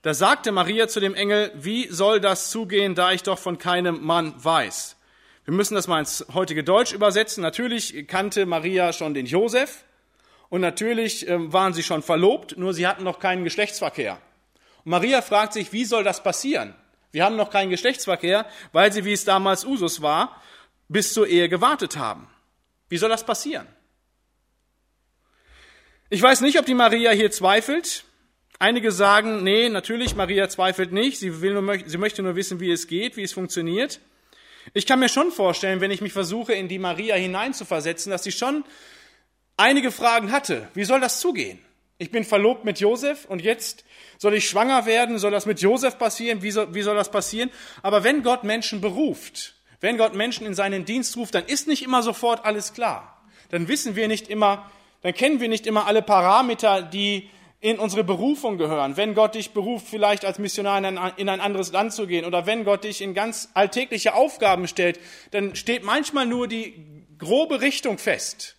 Da 0.04 0.14
sagte 0.14 0.52
Maria 0.52 0.88
zu 0.88 1.00
dem 1.00 1.16
Engel, 1.16 1.52
wie 1.56 1.88
soll 1.88 2.20
das 2.20 2.52
zugehen, 2.52 2.94
da 2.94 3.12
ich 3.12 3.24
doch 3.24 3.40
von 3.40 3.58
keinem 3.58 4.04
Mann 4.06 4.36
weiß? 4.38 4.98
Wir 5.46 5.56
müssen 5.56 5.74
das 5.74 5.88
mal 5.88 6.02
ins 6.02 6.24
heutige 6.32 6.64
Deutsch 6.64 6.94
übersetzen. 6.94 7.42
Natürlich 7.42 8.08
kannte 8.08 8.46
Maria 8.46 8.94
schon 8.94 9.16
den 9.16 9.26
Josef 9.26 9.84
und 10.50 10.62
natürlich 10.62 11.28
ähm, 11.28 11.52
waren 11.52 11.74
sie 11.74 11.82
schon 11.82 12.04
verlobt, 12.04 12.56
nur 12.56 12.76
sie 12.76 12.86
hatten 12.86 13.04
noch 13.04 13.18
keinen 13.18 13.46
Geschlechtsverkehr. 13.46 14.22
Und 14.86 14.92
Maria 14.92 15.24
fragt 15.24 15.54
sich, 15.54 15.74
wie 15.74 15.86
soll 15.86 16.04
das 16.04 16.22
passieren? 16.22 16.76
Wir 17.12 17.26
haben 17.26 17.36
noch 17.36 17.50
keinen 17.50 17.70
Geschlechtsverkehr, 17.70 18.46
weil 18.72 18.92
sie, 18.92 19.06
wie 19.06 19.14
es 19.14 19.26
damals 19.26 19.66
Usus 19.66 20.02
war, 20.02 20.42
bis 20.88 21.14
zur 21.14 21.28
Ehe 21.28 21.50
gewartet 21.50 21.98
haben. 21.98 22.28
Wie 22.90 22.98
soll 22.98 23.10
das 23.10 23.26
passieren? 23.26 23.68
Ich 26.10 26.22
weiß 26.22 26.42
nicht, 26.42 26.60
ob 26.60 26.66
die 26.66 26.74
Maria 26.74 27.12
hier 27.12 27.32
zweifelt. 27.32 28.04
Einige 28.60 28.92
sagen, 28.92 29.44
nee, 29.44 29.70
natürlich, 29.70 30.16
Maria 30.16 30.50
zweifelt 30.50 30.92
nicht. 30.92 31.18
Sie, 31.20 31.42
will 31.42 31.54
nur, 31.54 31.80
sie 31.86 31.98
möchte 31.98 32.22
nur 32.22 32.36
wissen, 32.36 32.60
wie 32.60 32.72
es 32.72 32.88
geht, 32.88 33.18
wie 33.18 33.24
es 33.24 33.34
funktioniert. 33.34 34.00
Ich 34.74 34.86
kann 34.86 35.00
mir 35.00 35.10
schon 35.10 35.32
vorstellen, 35.32 35.82
wenn 35.82 35.92
ich 35.92 36.02
mich 36.02 36.14
versuche, 36.14 36.54
in 36.54 36.68
die 36.68 36.80
Maria 36.80 37.16
hineinzuversetzen, 37.16 38.12
dass 38.12 38.24
sie 38.24 38.32
schon 38.32 38.64
einige 39.58 39.92
Fragen 39.92 40.32
hatte. 40.32 40.68
Wie 40.74 40.84
soll 40.84 41.00
das 41.00 41.20
zugehen? 41.20 41.60
Ich 42.02 42.10
bin 42.10 42.24
verlobt 42.24 42.66
mit 42.66 42.80
Josef 42.80 43.26
und 43.26 43.44
jetzt 43.44 43.86
soll 44.18 44.34
ich 44.34 44.50
schwanger 44.50 44.88
werden? 44.88 45.20
Soll 45.20 45.30
das 45.30 45.46
mit 45.46 45.62
Josef 45.62 46.00
passieren? 46.00 46.42
Wie 46.42 46.50
soll, 46.50 46.74
wie 46.74 46.82
soll 46.82 46.96
das 46.96 47.12
passieren? 47.12 47.52
Aber 47.84 48.04
wenn 48.04 48.24
Gott 48.24 48.44
Menschen 48.44 48.82
beruft, 48.82 49.54
wenn 49.82 50.00
Gott 50.00 50.16
Menschen 50.16 50.48
in 50.48 50.56
seinen 50.56 50.84
Dienst 50.84 51.16
ruft, 51.16 51.36
dann 51.36 51.46
ist 51.46 51.68
nicht 51.68 51.84
immer 51.84 52.02
sofort 52.02 52.44
alles 52.44 52.74
klar. 52.74 53.22
Dann 53.52 53.68
wissen 53.68 53.96
wir 53.96 54.08
nicht 54.08 54.30
immer, 54.30 54.72
dann 55.04 55.14
kennen 55.14 55.40
wir 55.40 55.48
nicht 55.48 55.68
immer 55.68 55.86
alle 55.86 56.02
Parameter, 56.02 56.82
die 56.82 57.30
in 57.60 57.78
unsere 57.78 58.04
Berufung 58.04 58.58
gehören. 58.58 58.98
Wenn 58.98 59.14
Gott 59.14 59.36
dich 59.36 59.52
beruft, 59.52 59.86
vielleicht 59.88 60.26
als 60.26 60.40
Missionar 60.40 60.80
in 60.80 60.98
ein, 60.98 61.14
in 61.18 61.30
ein 61.30 61.40
anderes 61.40 61.72
Land 61.72 61.94
zu 61.94 62.08
gehen 62.08 62.26
oder 62.26 62.48
wenn 62.48 62.66
Gott 62.66 62.84
dich 62.84 63.02
in 63.02 63.14
ganz 63.14 63.50
alltägliche 63.54 64.16
Aufgaben 64.16 64.68
stellt, 64.68 65.00
dann 65.30 65.56
steht 65.56 65.84
manchmal 65.84 66.26
nur 66.26 66.48
die 66.48 67.06
grobe 67.20 67.62
Richtung 67.62 68.00
fest. 68.00 68.58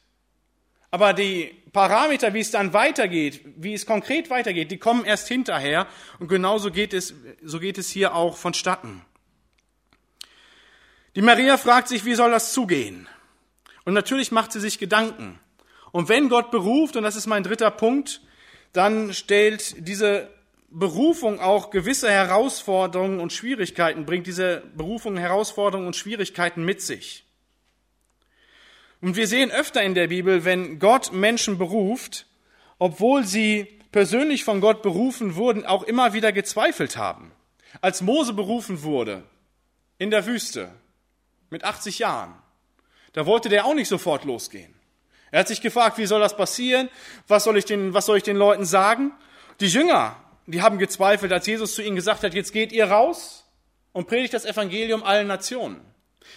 Aber 0.93 1.15
die 1.15 1.47
Parameter, 1.73 2.35
wie 2.35 2.41
es 2.41 2.51
dann 2.51 2.75
weitergeht, 2.75 3.41
wie 3.57 3.73
es 3.73 3.87
konkret 3.87 4.29
weitergeht, 4.29 4.71
die 4.71 4.77
kommen 4.77 5.07
erst 5.07 5.27
hinterher. 5.27 5.87
Und 6.19 6.29
genauso 6.29 6.71
geht 6.71 6.93
es, 6.93 7.15
so 7.43 7.59
geht 7.59 7.79
es 7.79 7.89
hier 7.89 8.15
auch 8.15 8.37
vonstatten. 8.37 9.03
Die 11.17 11.23
Maria 11.23 11.57
fragt 11.57 11.89
sich, 11.89 12.05
wie 12.05 12.15
soll 12.15 12.31
das 12.31 12.53
zugehen? 12.53 13.09
Und 13.87 13.95
natürlich 13.95 14.33
macht 14.33 14.53
sie 14.53 14.61
sich 14.61 14.79
Gedanken. 14.79 15.41
Und 15.93 16.11
wenn 16.11 16.29
Gott 16.29 16.51
beruft, 16.51 16.95
und 16.97 17.05
das 17.05 17.17
ist 17.17 17.27
mein 17.27 17.43
dritter 17.43 17.71
Punkt, 17.71 18.21
dann 18.75 19.15
stellt 19.15 19.87
diese 19.89 20.29
Berufung 20.69 21.41
auch 21.41 21.71
gewisse 21.71 22.11
Herausforderungen 22.11 23.19
und 23.19 23.33
Schwierigkeiten, 23.33 24.05
bringt 24.05 24.27
diese 24.27 24.63
Berufung 24.77 25.17
Herausforderungen 25.17 25.87
und 25.87 25.97
Schwierigkeiten 25.97 26.67
mit 26.67 26.83
sich. 26.83 27.25
Und 29.03 29.17
wir 29.17 29.27
sehen 29.27 29.51
öfter 29.51 29.83
in 29.83 29.95
der 29.95 30.07
Bibel, 30.07 30.45
wenn 30.45 30.79
Gott 30.79 31.13
Menschen 31.13 31.59
beruft, 31.59 32.27
obwohl 32.79 33.25
sie 33.25 33.67
persönlich 33.91 34.45
von 34.45 34.61
Gott 34.61 34.81
berufen 34.81 35.35
wurden, 35.35 35.67
auch 35.67 35.83
immer 35.83 36.13
wieder 36.13 36.33
gezweifelt 36.33 36.97
haben. 36.97 37.33
Als 37.81 38.01
Mose 38.01 38.33
berufen 38.33 38.85
wurde 38.85 39.25
in 39.99 40.11
der 40.11 40.25
Wüste 40.25 40.71
mit 41.51 41.65
80 41.65 41.99
Jahren, 41.99 42.35
da 43.13 43.27
wollte 43.27 43.49
der 43.49 43.67
auch 43.67 43.75
nicht 43.75 43.89
sofort 43.89 44.25
losgehen. 44.25 44.73
Er 45.33 45.41
hat 45.41 45.49
sich 45.49 45.61
gefragt, 45.61 45.99
wie 45.99 46.07
soll 46.07 46.21
das 46.21 46.37
passieren? 46.37 46.89
Was 47.27 47.45
soll 47.45 47.57
ich 47.57 47.65
den, 47.65 47.95
was 47.95 48.07
soll 48.07 48.19
ich 48.19 48.23
den 48.23 48.37
Leuten 48.37 48.65
sagen? 48.65 49.13
Die 49.59 49.67
Jünger, 49.67 50.17
die 50.47 50.63
haben 50.63 50.79
gezweifelt, 50.79 51.33
als 51.33 51.47
Jesus 51.47 51.75
zu 51.75 51.83
ihnen 51.83 51.97
gesagt 51.97 52.23
hat, 52.23 52.35
jetzt 52.35 52.53
geht 52.53 52.71
ihr 52.71 52.87
raus 52.87 53.51
und 53.93 54.07
predigt 54.07 54.33
das 54.33 54.45
Evangelium 54.45 55.03
allen 55.03 55.27
Nationen. 55.27 55.92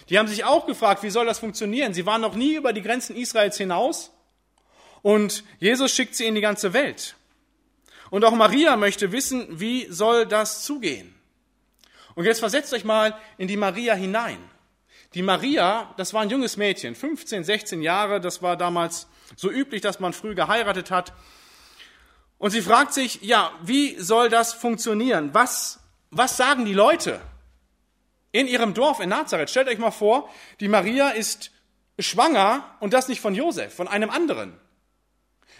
Die 0.08 0.18
haben 0.18 0.28
sich 0.28 0.44
auch 0.44 0.66
gefragt, 0.66 1.02
wie 1.02 1.10
soll 1.10 1.26
das 1.26 1.38
funktionieren? 1.38 1.94
Sie 1.94 2.06
waren 2.06 2.20
noch 2.20 2.34
nie 2.34 2.54
über 2.54 2.72
die 2.72 2.82
Grenzen 2.82 3.16
Israels 3.16 3.56
hinaus 3.56 4.12
und 5.02 5.44
Jesus 5.58 5.94
schickt 5.94 6.14
sie 6.14 6.26
in 6.26 6.34
die 6.34 6.40
ganze 6.40 6.72
Welt. 6.72 7.16
Und 8.10 8.24
auch 8.24 8.34
Maria 8.34 8.76
möchte 8.76 9.12
wissen, 9.12 9.60
wie 9.60 9.86
soll 9.90 10.26
das 10.26 10.64
zugehen? 10.64 11.14
Und 12.14 12.24
jetzt 12.24 12.40
versetzt 12.40 12.72
euch 12.72 12.84
mal 12.84 13.16
in 13.36 13.48
die 13.48 13.56
Maria 13.56 13.94
hinein. 13.94 14.38
Die 15.14 15.22
Maria, 15.22 15.94
das 15.96 16.14
war 16.14 16.22
ein 16.22 16.30
junges 16.30 16.56
Mädchen, 16.56 16.94
15, 16.94 17.44
16 17.44 17.82
Jahre, 17.82 18.20
das 18.20 18.42
war 18.42 18.56
damals 18.56 19.06
so 19.34 19.50
üblich, 19.50 19.80
dass 19.82 20.00
man 20.00 20.12
früh 20.12 20.34
geheiratet 20.34 20.90
hat. 20.90 21.12
Und 22.38 22.50
sie 22.50 22.62
fragt 22.62 22.92
sich, 22.92 23.22
ja, 23.22 23.52
wie 23.62 23.98
soll 23.98 24.28
das 24.28 24.52
funktionieren? 24.52 25.30
Was, 25.32 25.80
was 26.10 26.36
sagen 26.36 26.64
die 26.64 26.74
Leute? 26.74 27.20
In 28.36 28.48
ihrem 28.48 28.74
Dorf 28.74 29.00
in 29.00 29.08
Nazareth. 29.08 29.48
Stellt 29.48 29.68
euch 29.68 29.78
mal 29.78 29.90
vor, 29.90 30.28
die 30.60 30.68
Maria 30.68 31.10
ist 31.10 31.50
schwanger 31.98 32.76
und 32.80 32.92
das 32.92 33.08
nicht 33.08 33.22
von 33.22 33.34
Josef, 33.34 33.74
von 33.74 33.88
einem 33.88 34.10
anderen. 34.10 34.52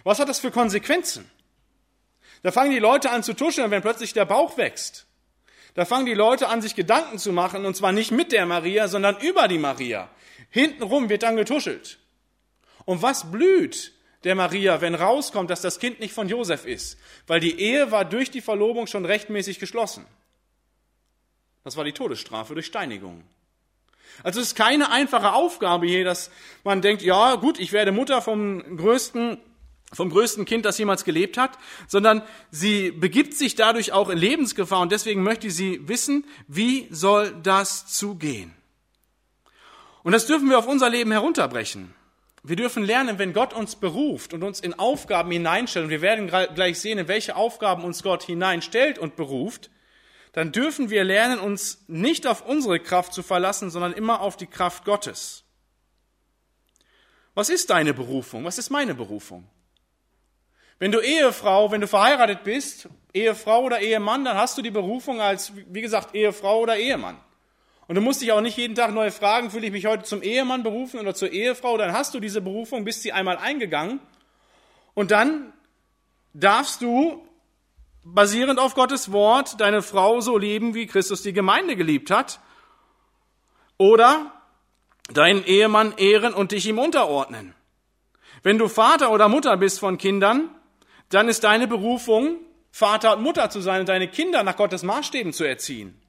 Was 0.04 0.18
hat 0.18 0.28
das 0.28 0.40
für 0.40 0.50
Konsequenzen? 0.50 1.30
Da 2.42 2.52
fangen 2.52 2.72
die 2.72 2.78
Leute 2.78 3.10
an 3.10 3.22
zu 3.22 3.32
tuscheln, 3.32 3.70
wenn 3.70 3.80
plötzlich 3.80 4.12
der 4.12 4.26
Bauch 4.26 4.58
wächst. 4.58 5.06
Da 5.74 5.86
fangen 5.86 6.04
die 6.04 6.14
Leute 6.14 6.48
an, 6.48 6.60
sich 6.60 6.74
Gedanken 6.74 7.18
zu 7.18 7.32
machen, 7.32 7.64
und 7.64 7.76
zwar 7.76 7.92
nicht 7.92 8.10
mit 8.10 8.30
der 8.30 8.44
Maria, 8.44 8.88
sondern 8.88 9.18
über 9.20 9.48
die 9.48 9.58
Maria. 9.58 10.10
Hintenrum 10.50 11.08
wird 11.08 11.22
dann 11.22 11.36
getuschelt. 11.36 11.98
Und 12.84 13.00
was 13.00 13.30
blüht 13.30 13.92
der 14.24 14.34
Maria, 14.34 14.82
wenn 14.82 14.94
rauskommt, 14.94 15.48
dass 15.48 15.62
das 15.62 15.78
Kind 15.78 16.00
nicht 16.00 16.12
von 16.12 16.28
Josef 16.28 16.66
ist? 16.66 16.98
Weil 17.26 17.40
die 17.40 17.58
Ehe 17.58 17.90
war 17.90 18.04
durch 18.04 18.30
die 18.30 18.42
Verlobung 18.42 18.86
schon 18.86 19.06
rechtmäßig 19.06 19.58
geschlossen. 19.58 20.06
Das 21.66 21.76
war 21.76 21.82
die 21.82 21.90
Todesstrafe 21.90 22.54
durch 22.54 22.66
Steinigung. 22.66 23.24
Also 24.22 24.40
es 24.40 24.46
ist 24.46 24.54
keine 24.54 24.92
einfache 24.92 25.32
Aufgabe 25.32 25.88
hier, 25.88 26.04
dass 26.04 26.30
man 26.62 26.80
denkt, 26.80 27.02
ja 27.02 27.34
gut, 27.34 27.58
ich 27.58 27.72
werde 27.72 27.90
Mutter 27.90 28.22
vom 28.22 28.76
größten, 28.76 29.38
vom 29.92 30.10
größten 30.10 30.44
Kind, 30.44 30.64
das 30.64 30.78
jemals 30.78 31.02
gelebt 31.02 31.36
hat, 31.36 31.58
sondern 31.88 32.22
sie 32.52 32.92
begibt 32.92 33.34
sich 33.34 33.56
dadurch 33.56 33.90
auch 33.90 34.10
in 34.10 34.16
Lebensgefahr 34.16 34.80
und 34.80 34.92
deswegen 34.92 35.24
möchte 35.24 35.50
sie 35.50 35.80
wissen, 35.88 36.24
wie 36.46 36.86
soll 36.92 37.34
das 37.42 37.88
zugehen. 37.88 38.54
Und 40.04 40.12
das 40.12 40.28
dürfen 40.28 40.48
wir 40.48 40.60
auf 40.60 40.68
unser 40.68 40.88
Leben 40.88 41.10
herunterbrechen. 41.10 41.92
Wir 42.44 42.54
dürfen 42.54 42.84
lernen, 42.84 43.18
wenn 43.18 43.32
Gott 43.32 43.52
uns 43.52 43.74
beruft 43.74 44.34
und 44.34 44.44
uns 44.44 44.60
in 44.60 44.74
Aufgaben 44.74 45.32
hineinstellt, 45.32 45.86
und 45.86 45.90
wir 45.90 46.00
werden 46.00 46.28
gleich 46.28 46.78
sehen, 46.78 46.98
in 46.98 47.08
welche 47.08 47.34
Aufgaben 47.34 47.82
uns 47.82 48.04
Gott 48.04 48.22
hineinstellt 48.22 49.00
und 49.00 49.16
beruft, 49.16 49.68
dann 50.36 50.52
dürfen 50.52 50.90
wir 50.90 51.02
lernen, 51.02 51.38
uns 51.38 51.82
nicht 51.88 52.26
auf 52.26 52.46
unsere 52.46 52.78
Kraft 52.78 53.14
zu 53.14 53.22
verlassen, 53.22 53.70
sondern 53.70 53.94
immer 53.94 54.20
auf 54.20 54.36
die 54.36 54.46
Kraft 54.46 54.84
Gottes. 54.84 55.44
Was 57.34 57.48
ist 57.48 57.70
deine 57.70 57.94
Berufung? 57.94 58.44
Was 58.44 58.58
ist 58.58 58.68
meine 58.68 58.94
Berufung? 58.94 59.48
Wenn 60.78 60.92
du 60.92 61.00
Ehefrau, 61.00 61.70
wenn 61.70 61.80
du 61.80 61.88
verheiratet 61.88 62.44
bist, 62.44 62.90
Ehefrau 63.14 63.62
oder 63.62 63.80
Ehemann, 63.80 64.26
dann 64.26 64.36
hast 64.36 64.58
du 64.58 64.62
die 64.62 64.70
Berufung 64.70 65.22
als, 65.22 65.52
wie 65.56 65.80
gesagt, 65.80 66.14
Ehefrau 66.14 66.60
oder 66.60 66.76
Ehemann. 66.76 67.18
Und 67.88 67.94
du 67.94 68.02
musst 68.02 68.20
dich 68.20 68.30
auch 68.32 68.42
nicht 68.42 68.58
jeden 68.58 68.74
Tag 68.74 68.92
neu 68.92 69.10
fragen, 69.10 69.50
fühle 69.50 69.64
ich 69.64 69.72
mich 69.72 69.86
heute 69.86 70.02
zum 70.02 70.20
Ehemann 70.20 70.62
berufen 70.62 71.00
oder 71.00 71.14
zur 71.14 71.32
Ehefrau, 71.32 71.78
dann 71.78 71.94
hast 71.94 72.12
du 72.12 72.20
diese 72.20 72.42
Berufung, 72.42 72.84
bist 72.84 73.00
sie 73.00 73.12
einmal 73.12 73.38
eingegangen. 73.38 74.00
Und 74.92 75.12
dann 75.12 75.54
darfst 76.34 76.82
du 76.82 77.25
basierend 78.14 78.58
auf 78.58 78.74
Gottes 78.74 79.12
Wort 79.12 79.60
deine 79.60 79.82
Frau 79.82 80.20
so 80.20 80.38
lieben, 80.38 80.74
wie 80.74 80.86
Christus 80.86 81.22
die 81.22 81.32
Gemeinde 81.32 81.76
geliebt 81.76 82.10
hat. 82.10 82.40
Oder 83.78 84.32
deinen 85.12 85.44
Ehemann 85.44 85.94
ehren 85.96 86.34
und 86.34 86.52
dich 86.52 86.66
ihm 86.66 86.78
unterordnen. 86.78 87.54
Wenn 88.42 88.58
du 88.58 88.68
Vater 88.68 89.10
oder 89.12 89.28
Mutter 89.28 89.56
bist 89.56 89.78
von 89.78 89.98
Kindern, 89.98 90.50
dann 91.10 91.28
ist 91.28 91.44
deine 91.44 91.68
Berufung, 91.68 92.38
Vater 92.70 93.16
und 93.16 93.22
Mutter 93.22 93.50
zu 93.50 93.60
sein 93.60 93.80
und 93.80 93.88
deine 93.88 94.08
Kinder 94.08 94.42
nach 94.42 94.56
Gottes 94.56 94.82
Maßstäben 94.82 95.32
zu 95.32 95.44
erziehen. 95.44 96.00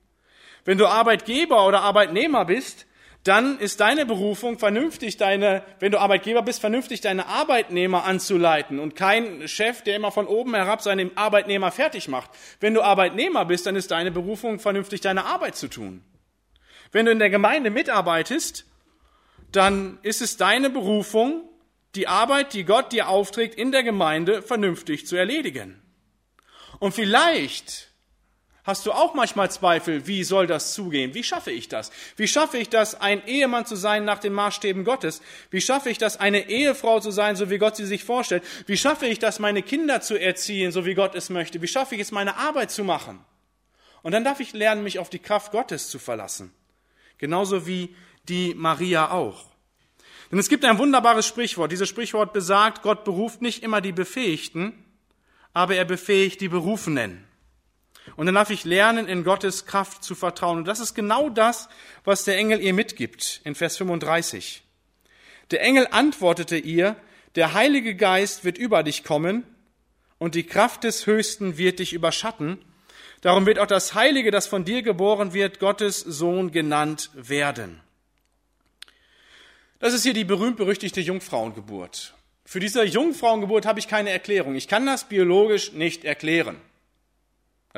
Wenn 0.65 0.77
du 0.77 0.87
Arbeitgeber 0.87 1.65
oder 1.65 1.81
Arbeitnehmer 1.81 2.45
bist, 2.45 2.86
dann 3.27 3.59
ist 3.59 3.79
deine 3.79 4.05
Berufung 4.05 4.59
vernünftig, 4.59 5.17
deine, 5.17 5.63
wenn 5.79 5.91
du 5.91 5.99
Arbeitgeber 5.99 6.41
bist, 6.41 6.61
vernünftig 6.61 7.01
deine 7.01 7.27
Arbeitnehmer 7.27 8.05
anzuleiten 8.05 8.79
und 8.79 8.95
kein 8.95 9.47
Chef, 9.47 9.81
der 9.81 9.95
immer 9.95 10.11
von 10.11 10.27
oben 10.27 10.55
herab 10.55 10.81
seine 10.81 11.11
Arbeitnehmer 11.15 11.71
fertig 11.71 12.07
macht. 12.07 12.31
Wenn 12.59 12.73
du 12.73 12.81
Arbeitnehmer 12.81 13.45
bist, 13.45 13.65
dann 13.65 13.75
ist 13.75 13.91
deine 13.91 14.11
Berufung 14.11 14.59
vernünftig, 14.59 15.01
deine 15.01 15.25
Arbeit 15.25 15.55
zu 15.55 15.67
tun. 15.67 16.03
Wenn 16.91 17.05
du 17.05 17.11
in 17.11 17.19
der 17.19 17.29
Gemeinde 17.29 17.69
mitarbeitest, 17.69 18.65
dann 19.51 19.99
ist 20.03 20.21
es 20.21 20.37
deine 20.37 20.69
Berufung, 20.69 21.43
die 21.95 22.07
Arbeit, 22.07 22.53
die 22.53 22.63
Gott 22.63 22.91
dir 22.91 23.09
aufträgt, 23.09 23.55
in 23.55 23.71
der 23.71 23.83
Gemeinde 23.83 24.41
vernünftig 24.41 25.07
zu 25.07 25.15
erledigen. 25.15 25.81
Und 26.79 26.93
vielleicht 26.93 27.86
Hast 28.67 28.85
du 28.85 28.91
auch 28.91 29.13
manchmal 29.13 29.49
Zweifel, 29.49 30.07
wie 30.07 30.25
soll 30.25 30.45
das 30.45 30.73
zugehen? 30.73 31.13
Wie 31.13 31.23
schaffe 31.23 31.51
ich 31.51 31.69
das? 31.69 31.89
Wie 32.17 32.27
schaffe 32.27 32.57
ich 32.57 32.67
das, 32.67 32.99
ein 32.99 33.25
Ehemann 33.25 33.65
zu 33.65 33.77
sein 33.77 34.03
nach 34.03 34.19
den 34.19 34.33
Maßstäben 34.33 34.83
Gottes? 34.83 35.21
Wie 35.49 35.61
schaffe 35.61 35.89
ich 35.89 35.97
das, 35.97 36.17
eine 36.17 36.49
Ehefrau 36.49 36.99
zu 36.99 37.11
sein, 37.11 37.37
so 37.37 37.49
wie 37.49 37.59
Gott 37.59 37.77
sie 37.77 37.85
sich 37.85 38.03
vorstellt? 38.03 38.43
Wie 38.65 38.75
schaffe 38.75 39.07
ich 39.07 39.19
das, 39.19 39.39
meine 39.39 39.61
Kinder 39.61 40.01
zu 40.01 40.19
erziehen, 40.19 40.73
so 40.73 40.85
wie 40.85 40.95
Gott 40.95 41.15
es 41.15 41.29
möchte? 41.29 41.61
Wie 41.61 41.67
schaffe 41.69 41.95
ich 41.95 42.01
es, 42.01 42.11
meine 42.11 42.35
Arbeit 42.35 42.69
zu 42.69 42.83
machen? 42.83 43.23
Und 44.01 44.11
dann 44.11 44.25
darf 44.25 44.41
ich 44.41 44.51
lernen, 44.51 44.83
mich 44.83 44.99
auf 44.99 45.09
die 45.09 45.19
Kraft 45.19 45.53
Gottes 45.53 45.89
zu 45.89 45.97
verlassen. 45.97 46.51
Genauso 47.19 47.67
wie 47.67 47.95
die 48.27 48.53
Maria 48.53 49.11
auch. 49.11 49.45
Denn 50.29 50.39
es 50.39 50.49
gibt 50.49 50.65
ein 50.65 50.77
wunderbares 50.77 51.25
Sprichwort. 51.25 51.71
Dieses 51.71 51.87
Sprichwort 51.87 52.33
besagt, 52.33 52.81
Gott 52.81 53.05
beruft 53.05 53.41
nicht 53.41 53.63
immer 53.63 53.79
die 53.79 53.93
Befähigten, 53.93 54.73
aber 55.53 55.75
er 55.75 55.85
befähigt 55.85 56.41
die 56.41 56.49
Berufenen. 56.49 57.26
Und 58.15 58.25
dann 58.25 58.35
darf 58.35 58.49
ich 58.49 58.63
lernen, 58.63 59.07
in 59.07 59.23
Gottes 59.23 59.65
Kraft 59.65 60.03
zu 60.03 60.15
vertrauen. 60.15 60.59
Und 60.59 60.67
das 60.67 60.79
ist 60.79 60.93
genau 60.93 61.29
das, 61.29 61.69
was 62.03 62.23
der 62.23 62.37
Engel 62.37 62.61
ihr 62.61 62.73
mitgibt 62.73 63.41
in 63.43 63.55
Vers 63.55 63.77
35. 63.77 64.63
Der 65.51 65.61
Engel 65.61 65.87
antwortete 65.91 66.57
ihr, 66.57 66.95
der 67.35 67.53
Heilige 67.53 67.95
Geist 67.95 68.43
wird 68.43 68.57
über 68.57 68.83
dich 68.83 69.03
kommen 69.03 69.43
und 70.17 70.35
die 70.35 70.43
Kraft 70.45 70.83
des 70.83 71.05
Höchsten 71.05 71.57
wird 71.57 71.79
dich 71.79 71.93
überschatten. 71.93 72.57
Darum 73.21 73.45
wird 73.45 73.59
auch 73.59 73.67
das 73.67 73.93
Heilige, 73.93 74.31
das 74.31 74.47
von 74.47 74.65
dir 74.65 74.81
geboren 74.81 75.33
wird, 75.33 75.59
Gottes 75.59 75.99
Sohn 75.99 76.51
genannt 76.51 77.09
werden. 77.13 77.81
Das 79.79 79.93
ist 79.93 80.03
hier 80.03 80.13
die 80.13 80.23
berühmt-berüchtigte 80.23 81.01
Jungfrauengeburt. 81.01 82.15
Für 82.45 82.59
diese 82.59 82.83
Jungfrauengeburt 82.83 83.65
habe 83.65 83.79
ich 83.79 83.87
keine 83.87 84.09
Erklärung. 84.09 84.55
Ich 84.55 84.67
kann 84.67 84.85
das 84.85 85.07
biologisch 85.07 85.73
nicht 85.73 86.03
erklären. 86.05 86.59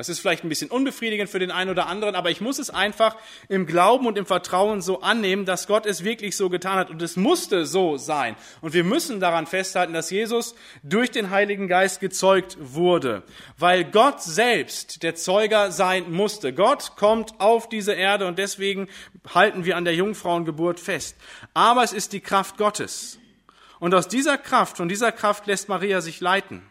Das 0.00 0.08
ist 0.08 0.20
vielleicht 0.20 0.44
ein 0.44 0.48
bisschen 0.48 0.70
unbefriedigend 0.70 1.28
für 1.28 1.38
den 1.38 1.50
einen 1.50 1.68
oder 1.70 1.86
anderen, 1.86 2.14
aber 2.14 2.30
ich 2.30 2.40
muss 2.40 2.58
es 2.58 2.70
einfach 2.70 3.16
im 3.50 3.66
Glauben 3.66 4.06
und 4.06 4.16
im 4.16 4.24
Vertrauen 4.24 4.80
so 4.80 5.02
annehmen, 5.02 5.44
dass 5.44 5.66
Gott 5.66 5.84
es 5.84 6.04
wirklich 6.04 6.38
so 6.38 6.48
getan 6.48 6.78
hat 6.78 6.88
und 6.88 7.02
es 7.02 7.16
musste 7.16 7.66
so 7.66 7.98
sein. 7.98 8.34
Und 8.62 8.72
wir 8.72 8.82
müssen 8.82 9.20
daran 9.20 9.46
festhalten, 9.46 9.92
dass 9.92 10.08
Jesus 10.08 10.54
durch 10.82 11.10
den 11.10 11.28
Heiligen 11.28 11.68
Geist 11.68 12.00
gezeugt 12.00 12.56
wurde, 12.58 13.24
weil 13.58 13.84
Gott 13.84 14.22
selbst 14.22 15.02
der 15.02 15.16
Zeuger 15.16 15.70
sein 15.70 16.10
musste. 16.10 16.54
Gott 16.54 16.96
kommt 16.96 17.38
auf 17.38 17.68
diese 17.68 17.92
Erde 17.92 18.26
und 18.26 18.38
deswegen 18.38 18.88
halten 19.34 19.66
wir 19.66 19.76
an 19.76 19.84
der 19.84 19.94
Jungfrauengeburt 19.94 20.80
fest. 20.80 21.14
Aber 21.52 21.84
es 21.84 21.92
ist 21.92 22.14
die 22.14 22.20
Kraft 22.20 22.56
Gottes. 22.56 23.18
Und 23.80 23.94
aus 23.94 24.08
dieser 24.08 24.38
Kraft, 24.38 24.78
von 24.78 24.88
dieser 24.88 25.12
Kraft 25.12 25.46
lässt 25.46 25.68
Maria 25.68 26.00
sich 26.00 26.20
leiten. 26.20 26.62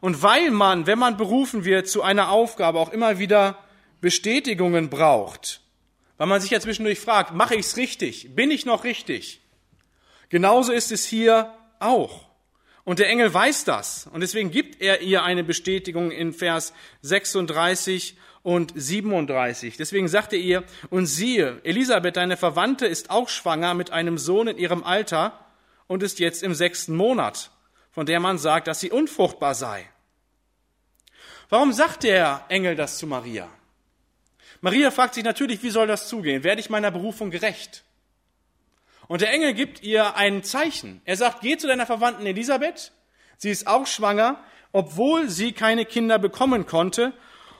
Und 0.00 0.22
weil 0.22 0.50
man, 0.50 0.86
wenn 0.86 0.98
man 0.98 1.16
berufen 1.16 1.64
wird 1.64 1.88
zu 1.88 2.02
einer 2.02 2.30
Aufgabe, 2.30 2.78
auch 2.78 2.92
immer 2.92 3.18
wieder 3.18 3.58
Bestätigungen 4.00 4.90
braucht, 4.90 5.60
weil 6.18 6.26
man 6.26 6.40
sich 6.40 6.50
ja 6.50 6.60
zwischendurch 6.60 7.00
fragt, 7.00 7.34
mache 7.34 7.54
ich's 7.54 7.76
richtig? 7.76 8.34
Bin 8.34 8.50
ich 8.50 8.66
noch 8.66 8.84
richtig? 8.84 9.40
Genauso 10.28 10.72
ist 10.72 10.92
es 10.92 11.04
hier 11.04 11.54
auch. 11.78 12.26
Und 12.84 13.00
der 13.00 13.08
Engel 13.08 13.32
weiß 13.32 13.64
das. 13.64 14.08
Und 14.12 14.20
deswegen 14.20 14.50
gibt 14.50 14.80
er 14.80 15.02
ihr 15.02 15.24
eine 15.24 15.42
Bestätigung 15.42 16.10
in 16.12 16.32
Vers 16.32 16.72
36 17.02 18.16
und 18.44 18.72
37. 18.76 19.76
Deswegen 19.76 20.06
sagt 20.06 20.32
er 20.32 20.38
ihr, 20.38 20.62
und 20.88 21.06
siehe, 21.06 21.60
Elisabeth, 21.64 22.16
deine 22.16 22.36
Verwandte, 22.36 22.86
ist 22.86 23.10
auch 23.10 23.28
schwanger 23.28 23.74
mit 23.74 23.90
einem 23.90 24.18
Sohn 24.18 24.46
in 24.46 24.56
ihrem 24.56 24.84
Alter 24.84 25.46
und 25.88 26.04
ist 26.04 26.20
jetzt 26.20 26.44
im 26.44 26.54
sechsten 26.54 26.94
Monat, 26.94 27.50
von 27.96 28.04
der 28.04 28.20
man 28.20 28.36
sagt, 28.36 28.66
dass 28.66 28.80
sie 28.80 28.90
unfruchtbar 28.90 29.54
sei. 29.54 29.88
Warum 31.48 31.72
sagt 31.72 32.02
der 32.02 32.44
Engel 32.50 32.76
das 32.76 32.98
zu 32.98 33.06
Maria? 33.06 33.48
Maria 34.60 34.90
fragt 34.90 35.14
sich 35.14 35.24
natürlich, 35.24 35.62
wie 35.62 35.70
soll 35.70 35.86
das 35.86 36.06
zugehen? 36.06 36.44
Werde 36.44 36.60
ich 36.60 36.68
meiner 36.68 36.90
Berufung 36.90 37.30
gerecht? 37.30 37.84
Und 39.08 39.22
der 39.22 39.30
Engel 39.30 39.54
gibt 39.54 39.82
ihr 39.82 40.14
ein 40.14 40.42
Zeichen. 40.42 41.00
Er 41.06 41.16
sagt, 41.16 41.40
geh 41.40 41.56
zu 41.56 41.68
deiner 41.68 41.86
Verwandten 41.86 42.26
Elisabeth. 42.26 42.92
Sie 43.38 43.48
ist 43.48 43.66
auch 43.66 43.86
schwanger, 43.86 44.44
obwohl 44.72 45.30
sie 45.30 45.52
keine 45.52 45.86
Kinder 45.86 46.18
bekommen 46.18 46.66
konnte. 46.66 47.14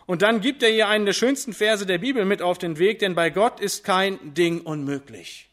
Und 0.05 0.21
dann 0.21 0.43
gibt 0.43 0.63
er 0.63 0.69
ihr 0.69 0.87
einen 0.89 1.07
der 1.07 1.15
schönsten 1.15 1.55
Verse 1.55 1.87
der 1.87 1.97
Bibel 1.97 2.27
mit 2.27 2.43
auf 2.43 2.59
den 2.59 2.77
Weg, 2.77 2.99
denn 2.99 3.15
bei 3.15 3.31
Gott 3.31 3.59
ist 3.59 3.85
kein 3.85 4.35
Ding 4.35 4.61
unmöglich. 4.61 5.49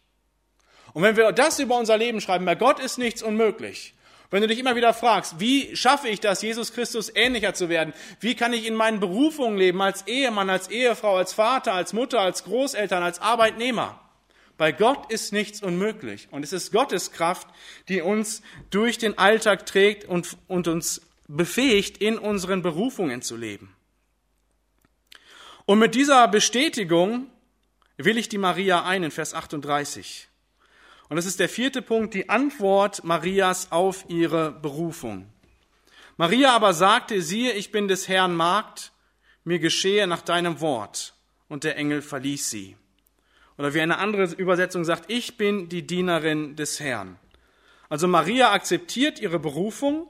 Und 0.91 1.03
wenn 1.03 1.15
wir 1.15 1.31
das 1.31 1.59
über 1.59 1.79
unser 1.79 1.97
Leben 1.97 2.19
schreiben, 2.19 2.43
bei 2.43 2.55
Gott 2.55 2.81
ist 2.81 2.97
nichts 2.97 3.23
unmöglich. 3.23 3.93
Wenn 4.33 4.41
du 4.41 4.47
dich 4.47 4.57
immer 4.57 4.75
wieder 4.75 4.95
fragst, 4.95 5.39
wie 5.39 5.75
schaffe 5.75 6.07
ich 6.07 6.19
das, 6.19 6.41
Jesus 6.41 6.73
Christus 6.73 7.11
ähnlicher 7.13 7.53
zu 7.53 7.69
werden? 7.69 7.93
Wie 8.19 8.33
kann 8.33 8.51
ich 8.51 8.65
in 8.65 8.73
meinen 8.73 8.99
Berufungen 8.99 9.59
leben, 9.59 9.79
als 9.79 10.07
Ehemann, 10.07 10.49
als 10.49 10.69
Ehefrau, 10.69 11.17
als 11.17 11.33
Vater, 11.33 11.73
als 11.73 11.93
Mutter, 11.93 12.19
als 12.19 12.43
Großeltern, 12.43 13.03
als 13.03 13.21
Arbeitnehmer? 13.21 14.01
Bei 14.57 14.71
Gott 14.71 15.11
ist 15.11 15.33
nichts 15.33 15.61
unmöglich. 15.61 16.29
Und 16.31 16.41
es 16.41 16.51
ist 16.51 16.71
Gottes 16.71 17.11
Kraft, 17.11 17.47
die 17.89 18.01
uns 18.01 18.41
durch 18.71 18.97
den 18.97 19.19
Alltag 19.19 19.67
trägt 19.67 20.05
und, 20.05 20.35
und 20.47 20.67
uns 20.67 21.03
befähigt, 21.27 21.99
in 21.99 22.17
unseren 22.17 22.63
Berufungen 22.63 23.21
zu 23.21 23.37
leben. 23.37 23.75
Und 25.65 25.77
mit 25.77 25.93
dieser 25.93 26.27
Bestätigung 26.27 27.27
will 27.97 28.17
ich 28.17 28.29
die 28.29 28.39
Maria 28.39 28.83
ein 28.83 29.03
in 29.03 29.11
Vers 29.11 29.35
38. 29.35 30.27
Und 31.13 31.17
das 31.17 31.27
ist 31.27 31.39
der 31.39 31.47
vierte 31.47 31.83
Punkt, 31.83 32.15
die 32.15 32.27
Antwort 32.27 33.03
Marias 33.03 33.71
auf 33.71 34.05
ihre 34.07 34.51
Berufung. 34.51 35.27
Maria 36.17 36.55
aber 36.55 36.73
sagte, 36.73 37.21
siehe, 37.21 37.51
ich 37.51 37.71
bin 37.71 37.87
des 37.87 38.07
Herrn 38.07 38.35
Magd, 38.35 38.91
mir 39.43 39.59
geschehe 39.59 40.07
nach 40.07 40.23
deinem 40.23 40.59
Wort. 40.59 41.13
Und 41.49 41.65
der 41.65 41.77
Engel 41.77 42.01
verließ 42.01 42.49
sie. 42.49 42.77
Oder 43.59 43.75
wie 43.75 43.81
eine 43.81 43.99
andere 43.99 44.23
Übersetzung 44.33 44.85
sagt, 44.85 45.11
ich 45.11 45.37
bin 45.37 45.69
die 45.69 45.85
Dienerin 45.85 46.55
des 46.55 46.79
Herrn. 46.79 47.19
Also 47.89 48.07
Maria 48.07 48.51
akzeptiert 48.51 49.19
ihre 49.19 49.37
Berufung 49.37 50.07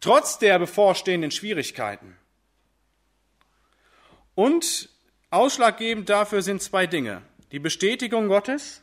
trotz 0.00 0.38
der 0.38 0.58
bevorstehenden 0.58 1.30
Schwierigkeiten. 1.30 2.18
Und 4.34 4.90
ausschlaggebend 5.30 6.10
dafür 6.10 6.42
sind 6.42 6.60
zwei 6.60 6.86
Dinge. 6.86 7.22
Die 7.52 7.58
Bestätigung 7.58 8.28
Gottes 8.28 8.82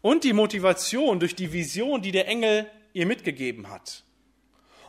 und 0.00 0.24
die 0.24 0.32
Motivation 0.32 1.20
durch 1.20 1.34
die 1.34 1.52
Vision, 1.52 2.02
die 2.02 2.12
der 2.12 2.28
Engel 2.28 2.70
ihr 2.92 3.06
mitgegeben 3.06 3.68
hat. 3.68 4.04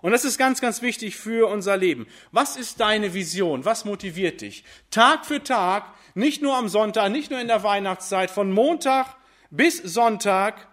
Und 0.01 0.11
das 0.11 0.23
ist 0.23 0.37
ganz, 0.37 0.61
ganz 0.61 0.81
wichtig 0.81 1.17
für 1.17 1.49
unser 1.49 1.75
Leben. 1.75 2.07
Was 2.31 2.55
ist 2.55 2.79
deine 2.79 3.13
Vision? 3.13 3.65
Was 3.65 3.83
motiviert 3.85 4.41
dich? 4.41 4.63
Tag 4.91 5.25
für 5.25 5.43
Tag, 5.43 5.93
nicht 6.15 6.41
nur 6.41 6.55
am 6.55 6.69
Sonntag, 6.69 7.11
nicht 7.11 7.31
nur 7.31 7.39
in 7.39 7.47
der 7.47 7.63
Weihnachtszeit, 7.63 8.31
von 8.31 8.51
Montag 8.51 9.17
bis 9.49 9.77
Sonntag 9.77 10.67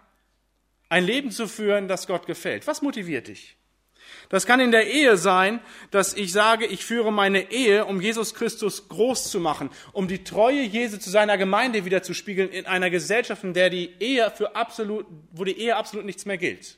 ein 0.89 1.03
Leben 1.03 1.31
zu 1.31 1.47
führen, 1.47 1.87
das 1.87 2.07
Gott 2.07 2.25
gefällt. 2.25 2.67
Was 2.67 2.81
motiviert 2.81 3.27
dich? 3.27 3.56
Das 4.29 4.45
kann 4.45 4.59
in 4.59 4.71
der 4.71 4.87
Ehe 4.87 5.15
sein, 5.17 5.61
dass 5.91 6.13
ich 6.13 6.31
sage, 6.31 6.65
ich 6.65 6.83
führe 6.83 7.13
meine 7.13 7.51
Ehe, 7.51 7.85
um 7.85 8.01
Jesus 8.01 8.33
Christus 8.33 8.89
groß 8.89 9.31
zu 9.31 9.39
machen, 9.39 9.69
um 9.93 10.07
die 10.07 10.23
Treue 10.23 10.61
Jesu 10.61 10.97
zu 10.97 11.09
seiner 11.09 11.37
Gemeinde 11.37 11.85
wiederzuspiegeln 11.85 12.49
in 12.49 12.65
einer 12.65 12.89
Gesellschaft, 12.89 13.43
in 13.43 13.53
der 13.53 13.69
die 13.69 13.93
Ehe 13.99 14.31
für 14.31 14.55
absolut, 14.55 15.05
wo 15.31 15.43
die 15.43 15.57
Ehe 15.57 15.75
absolut 15.75 16.05
nichts 16.05 16.25
mehr 16.25 16.37
gilt. 16.37 16.77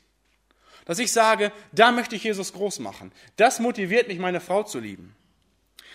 Dass 0.84 0.98
ich 0.98 1.12
sage, 1.12 1.52
da 1.72 1.92
möchte 1.92 2.16
ich 2.16 2.24
Jesus 2.24 2.52
groß 2.52 2.78
machen. 2.78 3.12
Das 3.36 3.58
motiviert 3.58 4.08
mich, 4.08 4.18
meine 4.18 4.40
Frau 4.40 4.62
zu 4.62 4.78
lieben. 4.78 5.14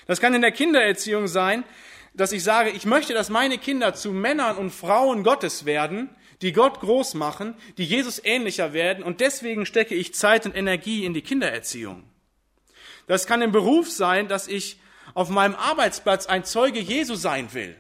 Das 0.08 0.22
kann 0.22 0.34
in 0.34 0.42
der 0.42 0.52
Kindererziehung 0.52 1.28
sein, 1.28 1.64
dass 2.16 2.32
ich 2.32 2.44
sage, 2.44 2.70
ich 2.70 2.86
möchte, 2.86 3.14
dass 3.14 3.30
meine 3.30 3.58
Kinder 3.58 3.94
zu 3.94 4.12
Männern 4.12 4.58
und 4.58 4.72
Frauen 4.72 5.24
Gottes 5.24 5.66
werden, 5.66 6.10
die 6.42 6.54
Gott 6.54 6.80
groß 6.80 7.14
machen, 7.14 7.56
die 7.78 7.86
Jesus 7.86 8.22
ähnlicher 8.24 8.74
werden 8.74 9.04
und 9.04 9.20
deswegen 9.20 9.66
stecke 9.66 9.96
ich 9.96 10.14
Zeit 10.14 10.46
und 10.46 10.56
Energie 10.56 11.06
in 11.06 11.14
die 11.14 11.22
Kindererziehung. 11.22 12.04
Das 13.08 13.28
kann 13.28 13.42
im 13.42 13.52
Beruf 13.52 13.90
sein, 13.90 14.28
dass 14.28 14.48
ich 14.48 14.80
auf 15.14 15.30
meinem 15.30 15.56
Arbeitsplatz 15.56 16.26
ein 16.26 16.44
Zeuge 16.44 16.80
Jesu 16.80 17.16
sein 17.16 17.54
will. 17.54 17.76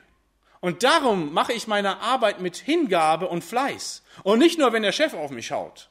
Und 0.62 0.84
darum 0.84 1.34
mache 1.34 1.54
ich 1.54 1.68
meine 1.68 2.00
Arbeit 2.00 2.40
mit 2.42 2.58
Hingabe 2.58 3.28
und 3.28 3.44
Fleiß. 3.44 4.04
Und 4.24 4.40
nicht 4.40 4.58
nur, 4.58 4.74
wenn 4.74 4.84
der 4.84 4.92
Chef 4.92 5.14
auf 5.14 5.32
mich 5.32 5.48
schaut. 5.48 5.90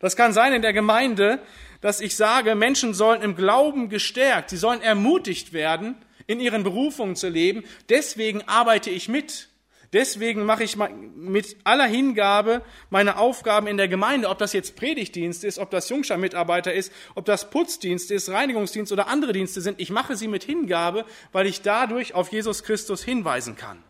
Das 0.00 0.16
kann 0.16 0.32
sein 0.32 0.52
in 0.52 0.62
der 0.62 0.72
Gemeinde, 0.72 1.40
dass 1.80 2.00
ich 2.00 2.16
sage, 2.16 2.54
Menschen 2.54 2.94
sollen 2.94 3.22
im 3.22 3.36
Glauben 3.36 3.88
gestärkt, 3.88 4.50
sie 4.50 4.56
sollen 4.56 4.80
ermutigt 4.80 5.52
werden, 5.52 5.96
in 6.28 6.38
ihren 6.38 6.62
Berufungen 6.62 7.16
zu 7.16 7.28
leben. 7.28 7.64
Deswegen 7.88 8.42
arbeite 8.46 8.90
ich 8.90 9.08
mit. 9.08 9.48
Deswegen 9.94 10.44
mache 10.44 10.64
ich 10.64 10.76
mit 10.76 11.56
aller 11.64 11.86
Hingabe 11.86 12.62
meine 12.90 13.16
Aufgaben 13.16 13.66
in 13.66 13.78
der 13.78 13.88
Gemeinde, 13.88 14.28
ob 14.28 14.36
das 14.36 14.52
jetzt 14.52 14.76
Predigtdienst 14.76 15.44
ist, 15.44 15.58
ob 15.58 15.70
das 15.70 15.88
Jungschar-Mitarbeiter 15.88 16.74
ist, 16.74 16.92
ob 17.14 17.24
das 17.24 17.48
Putzdienst 17.48 18.10
ist, 18.10 18.28
Reinigungsdienst 18.28 18.92
oder 18.92 19.08
andere 19.08 19.32
Dienste 19.32 19.62
sind. 19.62 19.80
Ich 19.80 19.88
mache 19.88 20.14
sie 20.14 20.28
mit 20.28 20.44
Hingabe, 20.44 21.06
weil 21.32 21.46
ich 21.46 21.62
dadurch 21.62 22.12
auf 22.12 22.30
Jesus 22.30 22.62
Christus 22.62 23.02
hinweisen 23.02 23.56
kann. 23.56 23.82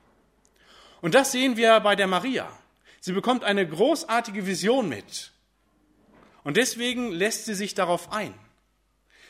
Und 1.01 1.14
das 1.14 1.33
sehen 1.33 1.57
wir 1.57 1.81
bei 1.81 1.96
der 1.96 2.07
Maria. 2.07 2.48
Sie 3.01 3.12
bekommt 3.12 3.42
eine 3.42 3.66
großartige 3.66 4.46
Vision 4.46 4.88
mit. 4.88 5.33
Und 6.44 6.57
deswegen 6.57 7.11
lässt 7.11 7.46
sie 7.46 7.55
sich 7.55 7.74
darauf 7.74 8.12
ein. 8.12 8.35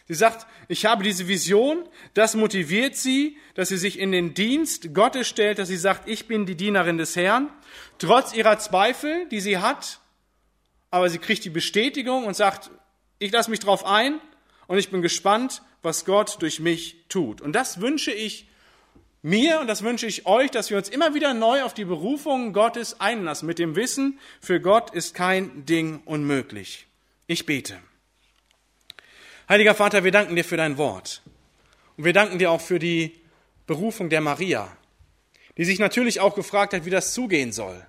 Sie 0.08 0.14
sagt, 0.14 0.46
ich 0.68 0.86
habe 0.86 1.04
diese 1.04 1.28
Vision, 1.28 1.86
das 2.14 2.34
motiviert 2.34 2.96
sie, 2.96 3.36
dass 3.52 3.68
sie 3.68 3.76
sich 3.76 3.98
in 3.98 4.10
den 4.10 4.32
Dienst 4.32 4.94
Gottes 4.94 5.28
stellt, 5.28 5.58
dass 5.58 5.68
sie 5.68 5.76
sagt, 5.76 6.08
ich 6.08 6.26
bin 6.26 6.46
die 6.46 6.56
Dienerin 6.56 6.96
des 6.96 7.14
Herrn, 7.14 7.50
trotz 7.98 8.32
ihrer 8.32 8.58
Zweifel, 8.58 9.28
die 9.28 9.40
sie 9.40 9.58
hat, 9.58 10.00
aber 10.90 11.10
sie 11.10 11.18
kriegt 11.18 11.44
die 11.44 11.50
Bestätigung 11.50 12.24
und 12.24 12.34
sagt, 12.34 12.70
ich 13.18 13.30
lasse 13.32 13.50
mich 13.50 13.60
drauf 13.60 13.84
ein 13.84 14.18
und 14.66 14.78
ich 14.78 14.90
bin 14.90 15.02
gespannt, 15.02 15.60
was 15.82 16.06
Gott 16.06 16.40
durch 16.40 16.58
mich 16.58 17.04
tut. 17.10 17.42
Und 17.42 17.52
das 17.52 17.82
wünsche 17.82 18.10
ich 18.10 18.48
mir 19.20 19.60
und 19.60 19.66
das 19.66 19.82
wünsche 19.82 20.06
ich 20.06 20.24
euch, 20.24 20.50
dass 20.50 20.70
wir 20.70 20.78
uns 20.78 20.88
immer 20.88 21.12
wieder 21.12 21.34
neu 21.34 21.62
auf 21.64 21.74
die 21.74 21.84
Berufung 21.84 22.54
Gottes 22.54 22.98
einlassen, 22.98 23.46
mit 23.46 23.58
dem 23.58 23.76
Wissen, 23.76 24.18
für 24.40 24.58
Gott 24.58 24.90
ist 24.94 25.14
kein 25.14 25.66
Ding 25.66 26.00
unmöglich. 26.06 26.86
Ich 27.26 27.44
bete. 27.44 27.76
Heiliger 29.48 29.74
Vater, 29.74 30.04
wir 30.04 30.12
danken 30.12 30.36
dir 30.36 30.44
für 30.44 30.58
dein 30.58 30.76
Wort. 30.76 31.22
Und 31.96 32.04
wir 32.04 32.12
danken 32.12 32.38
dir 32.38 32.50
auch 32.50 32.60
für 32.60 32.78
die 32.78 33.14
Berufung 33.66 34.10
der 34.10 34.20
Maria, 34.20 34.76
die 35.56 35.64
sich 35.64 35.78
natürlich 35.78 36.20
auch 36.20 36.34
gefragt 36.34 36.74
hat, 36.74 36.84
wie 36.84 36.90
das 36.90 37.14
zugehen 37.14 37.52
soll. 37.52 37.82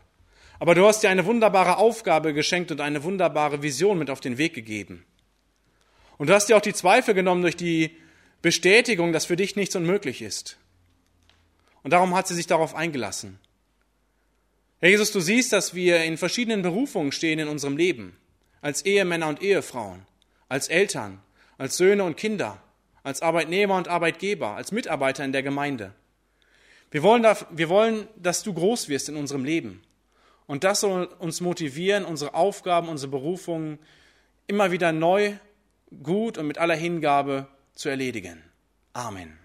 Aber 0.60 0.74
du 0.74 0.86
hast 0.86 1.04
dir 1.04 1.10
eine 1.10 1.26
wunderbare 1.26 1.78
Aufgabe 1.78 2.34
geschenkt 2.34 2.72
und 2.72 2.80
eine 2.80 3.04
wunderbare 3.04 3.62
Vision 3.62 4.00
mit 4.00 4.10
auf 4.10 4.22
den 4.22 4.38
Weg 4.38 4.54
gegeben. 4.54 5.06
Und 6.18 6.30
du 6.30 6.34
hast 6.34 6.48
dir 6.48 6.56
auch 6.56 6.62
die 6.62 6.74
Zweifel 6.74 7.14
genommen 7.14 7.42
durch 7.42 7.58
die 7.58 7.92
Bestätigung, 8.42 9.12
dass 9.12 9.26
für 9.26 9.36
dich 9.36 9.58
nichts 9.58 9.76
unmöglich 9.76 10.22
ist. 10.22 10.58
Und 11.84 11.92
darum 11.92 12.16
hat 12.16 12.28
sie 12.28 12.36
sich 12.36 12.48
darauf 12.48 12.74
eingelassen. 12.74 13.38
Herr 14.80 14.90
Jesus, 14.90 15.12
du 15.12 15.20
siehst, 15.20 15.52
dass 15.52 15.74
wir 15.74 16.06
in 16.06 16.18
verschiedenen 16.18 16.62
Berufungen 16.62 17.12
stehen 17.12 17.40
in 17.40 17.50
unserem 17.50 17.76
Leben. 17.76 18.18
Als 18.62 18.86
Ehemänner 18.86 19.28
und 19.28 19.42
Ehefrauen, 19.42 20.06
als 20.48 20.70
Eltern, 20.70 21.22
als 21.60 21.78
Söhne 21.78 22.04
und 22.04 22.18
Kinder, 22.18 22.58
als 23.04 23.22
Arbeitnehmer 23.22 23.76
und 23.76 23.88
Arbeitgeber, 23.88 24.56
als 24.56 24.72
Mitarbeiter 24.72 25.24
in 25.24 25.32
der 25.32 25.44
Gemeinde. 25.44 25.94
Wir 26.90 27.04
wollen, 27.04 27.24
wir 27.52 27.70
wollen, 27.70 28.08
dass 28.16 28.42
du 28.42 28.54
groß 28.54 28.90
wirst 28.90 29.10
in 29.10 29.16
unserem 29.16 29.46
Leben. 29.46 29.84
Und 30.48 30.64
das 30.64 30.80
soll 30.80 31.06
uns 31.20 31.42
motivieren, 31.42 32.06
unsere 32.06 32.34
Aufgaben, 32.34 32.90
unsere 32.90 33.12
Berufungen 33.12 33.78
immer 34.48 34.72
wieder 34.72 34.92
neu, 34.92 35.34
gut 36.02 36.40
und 36.40 36.48
mit 36.48 36.58
aller 36.58 36.76
Hingabe 36.76 37.48
zu 37.76 37.90
erledigen. 37.90 38.42
Amen. 38.94 39.39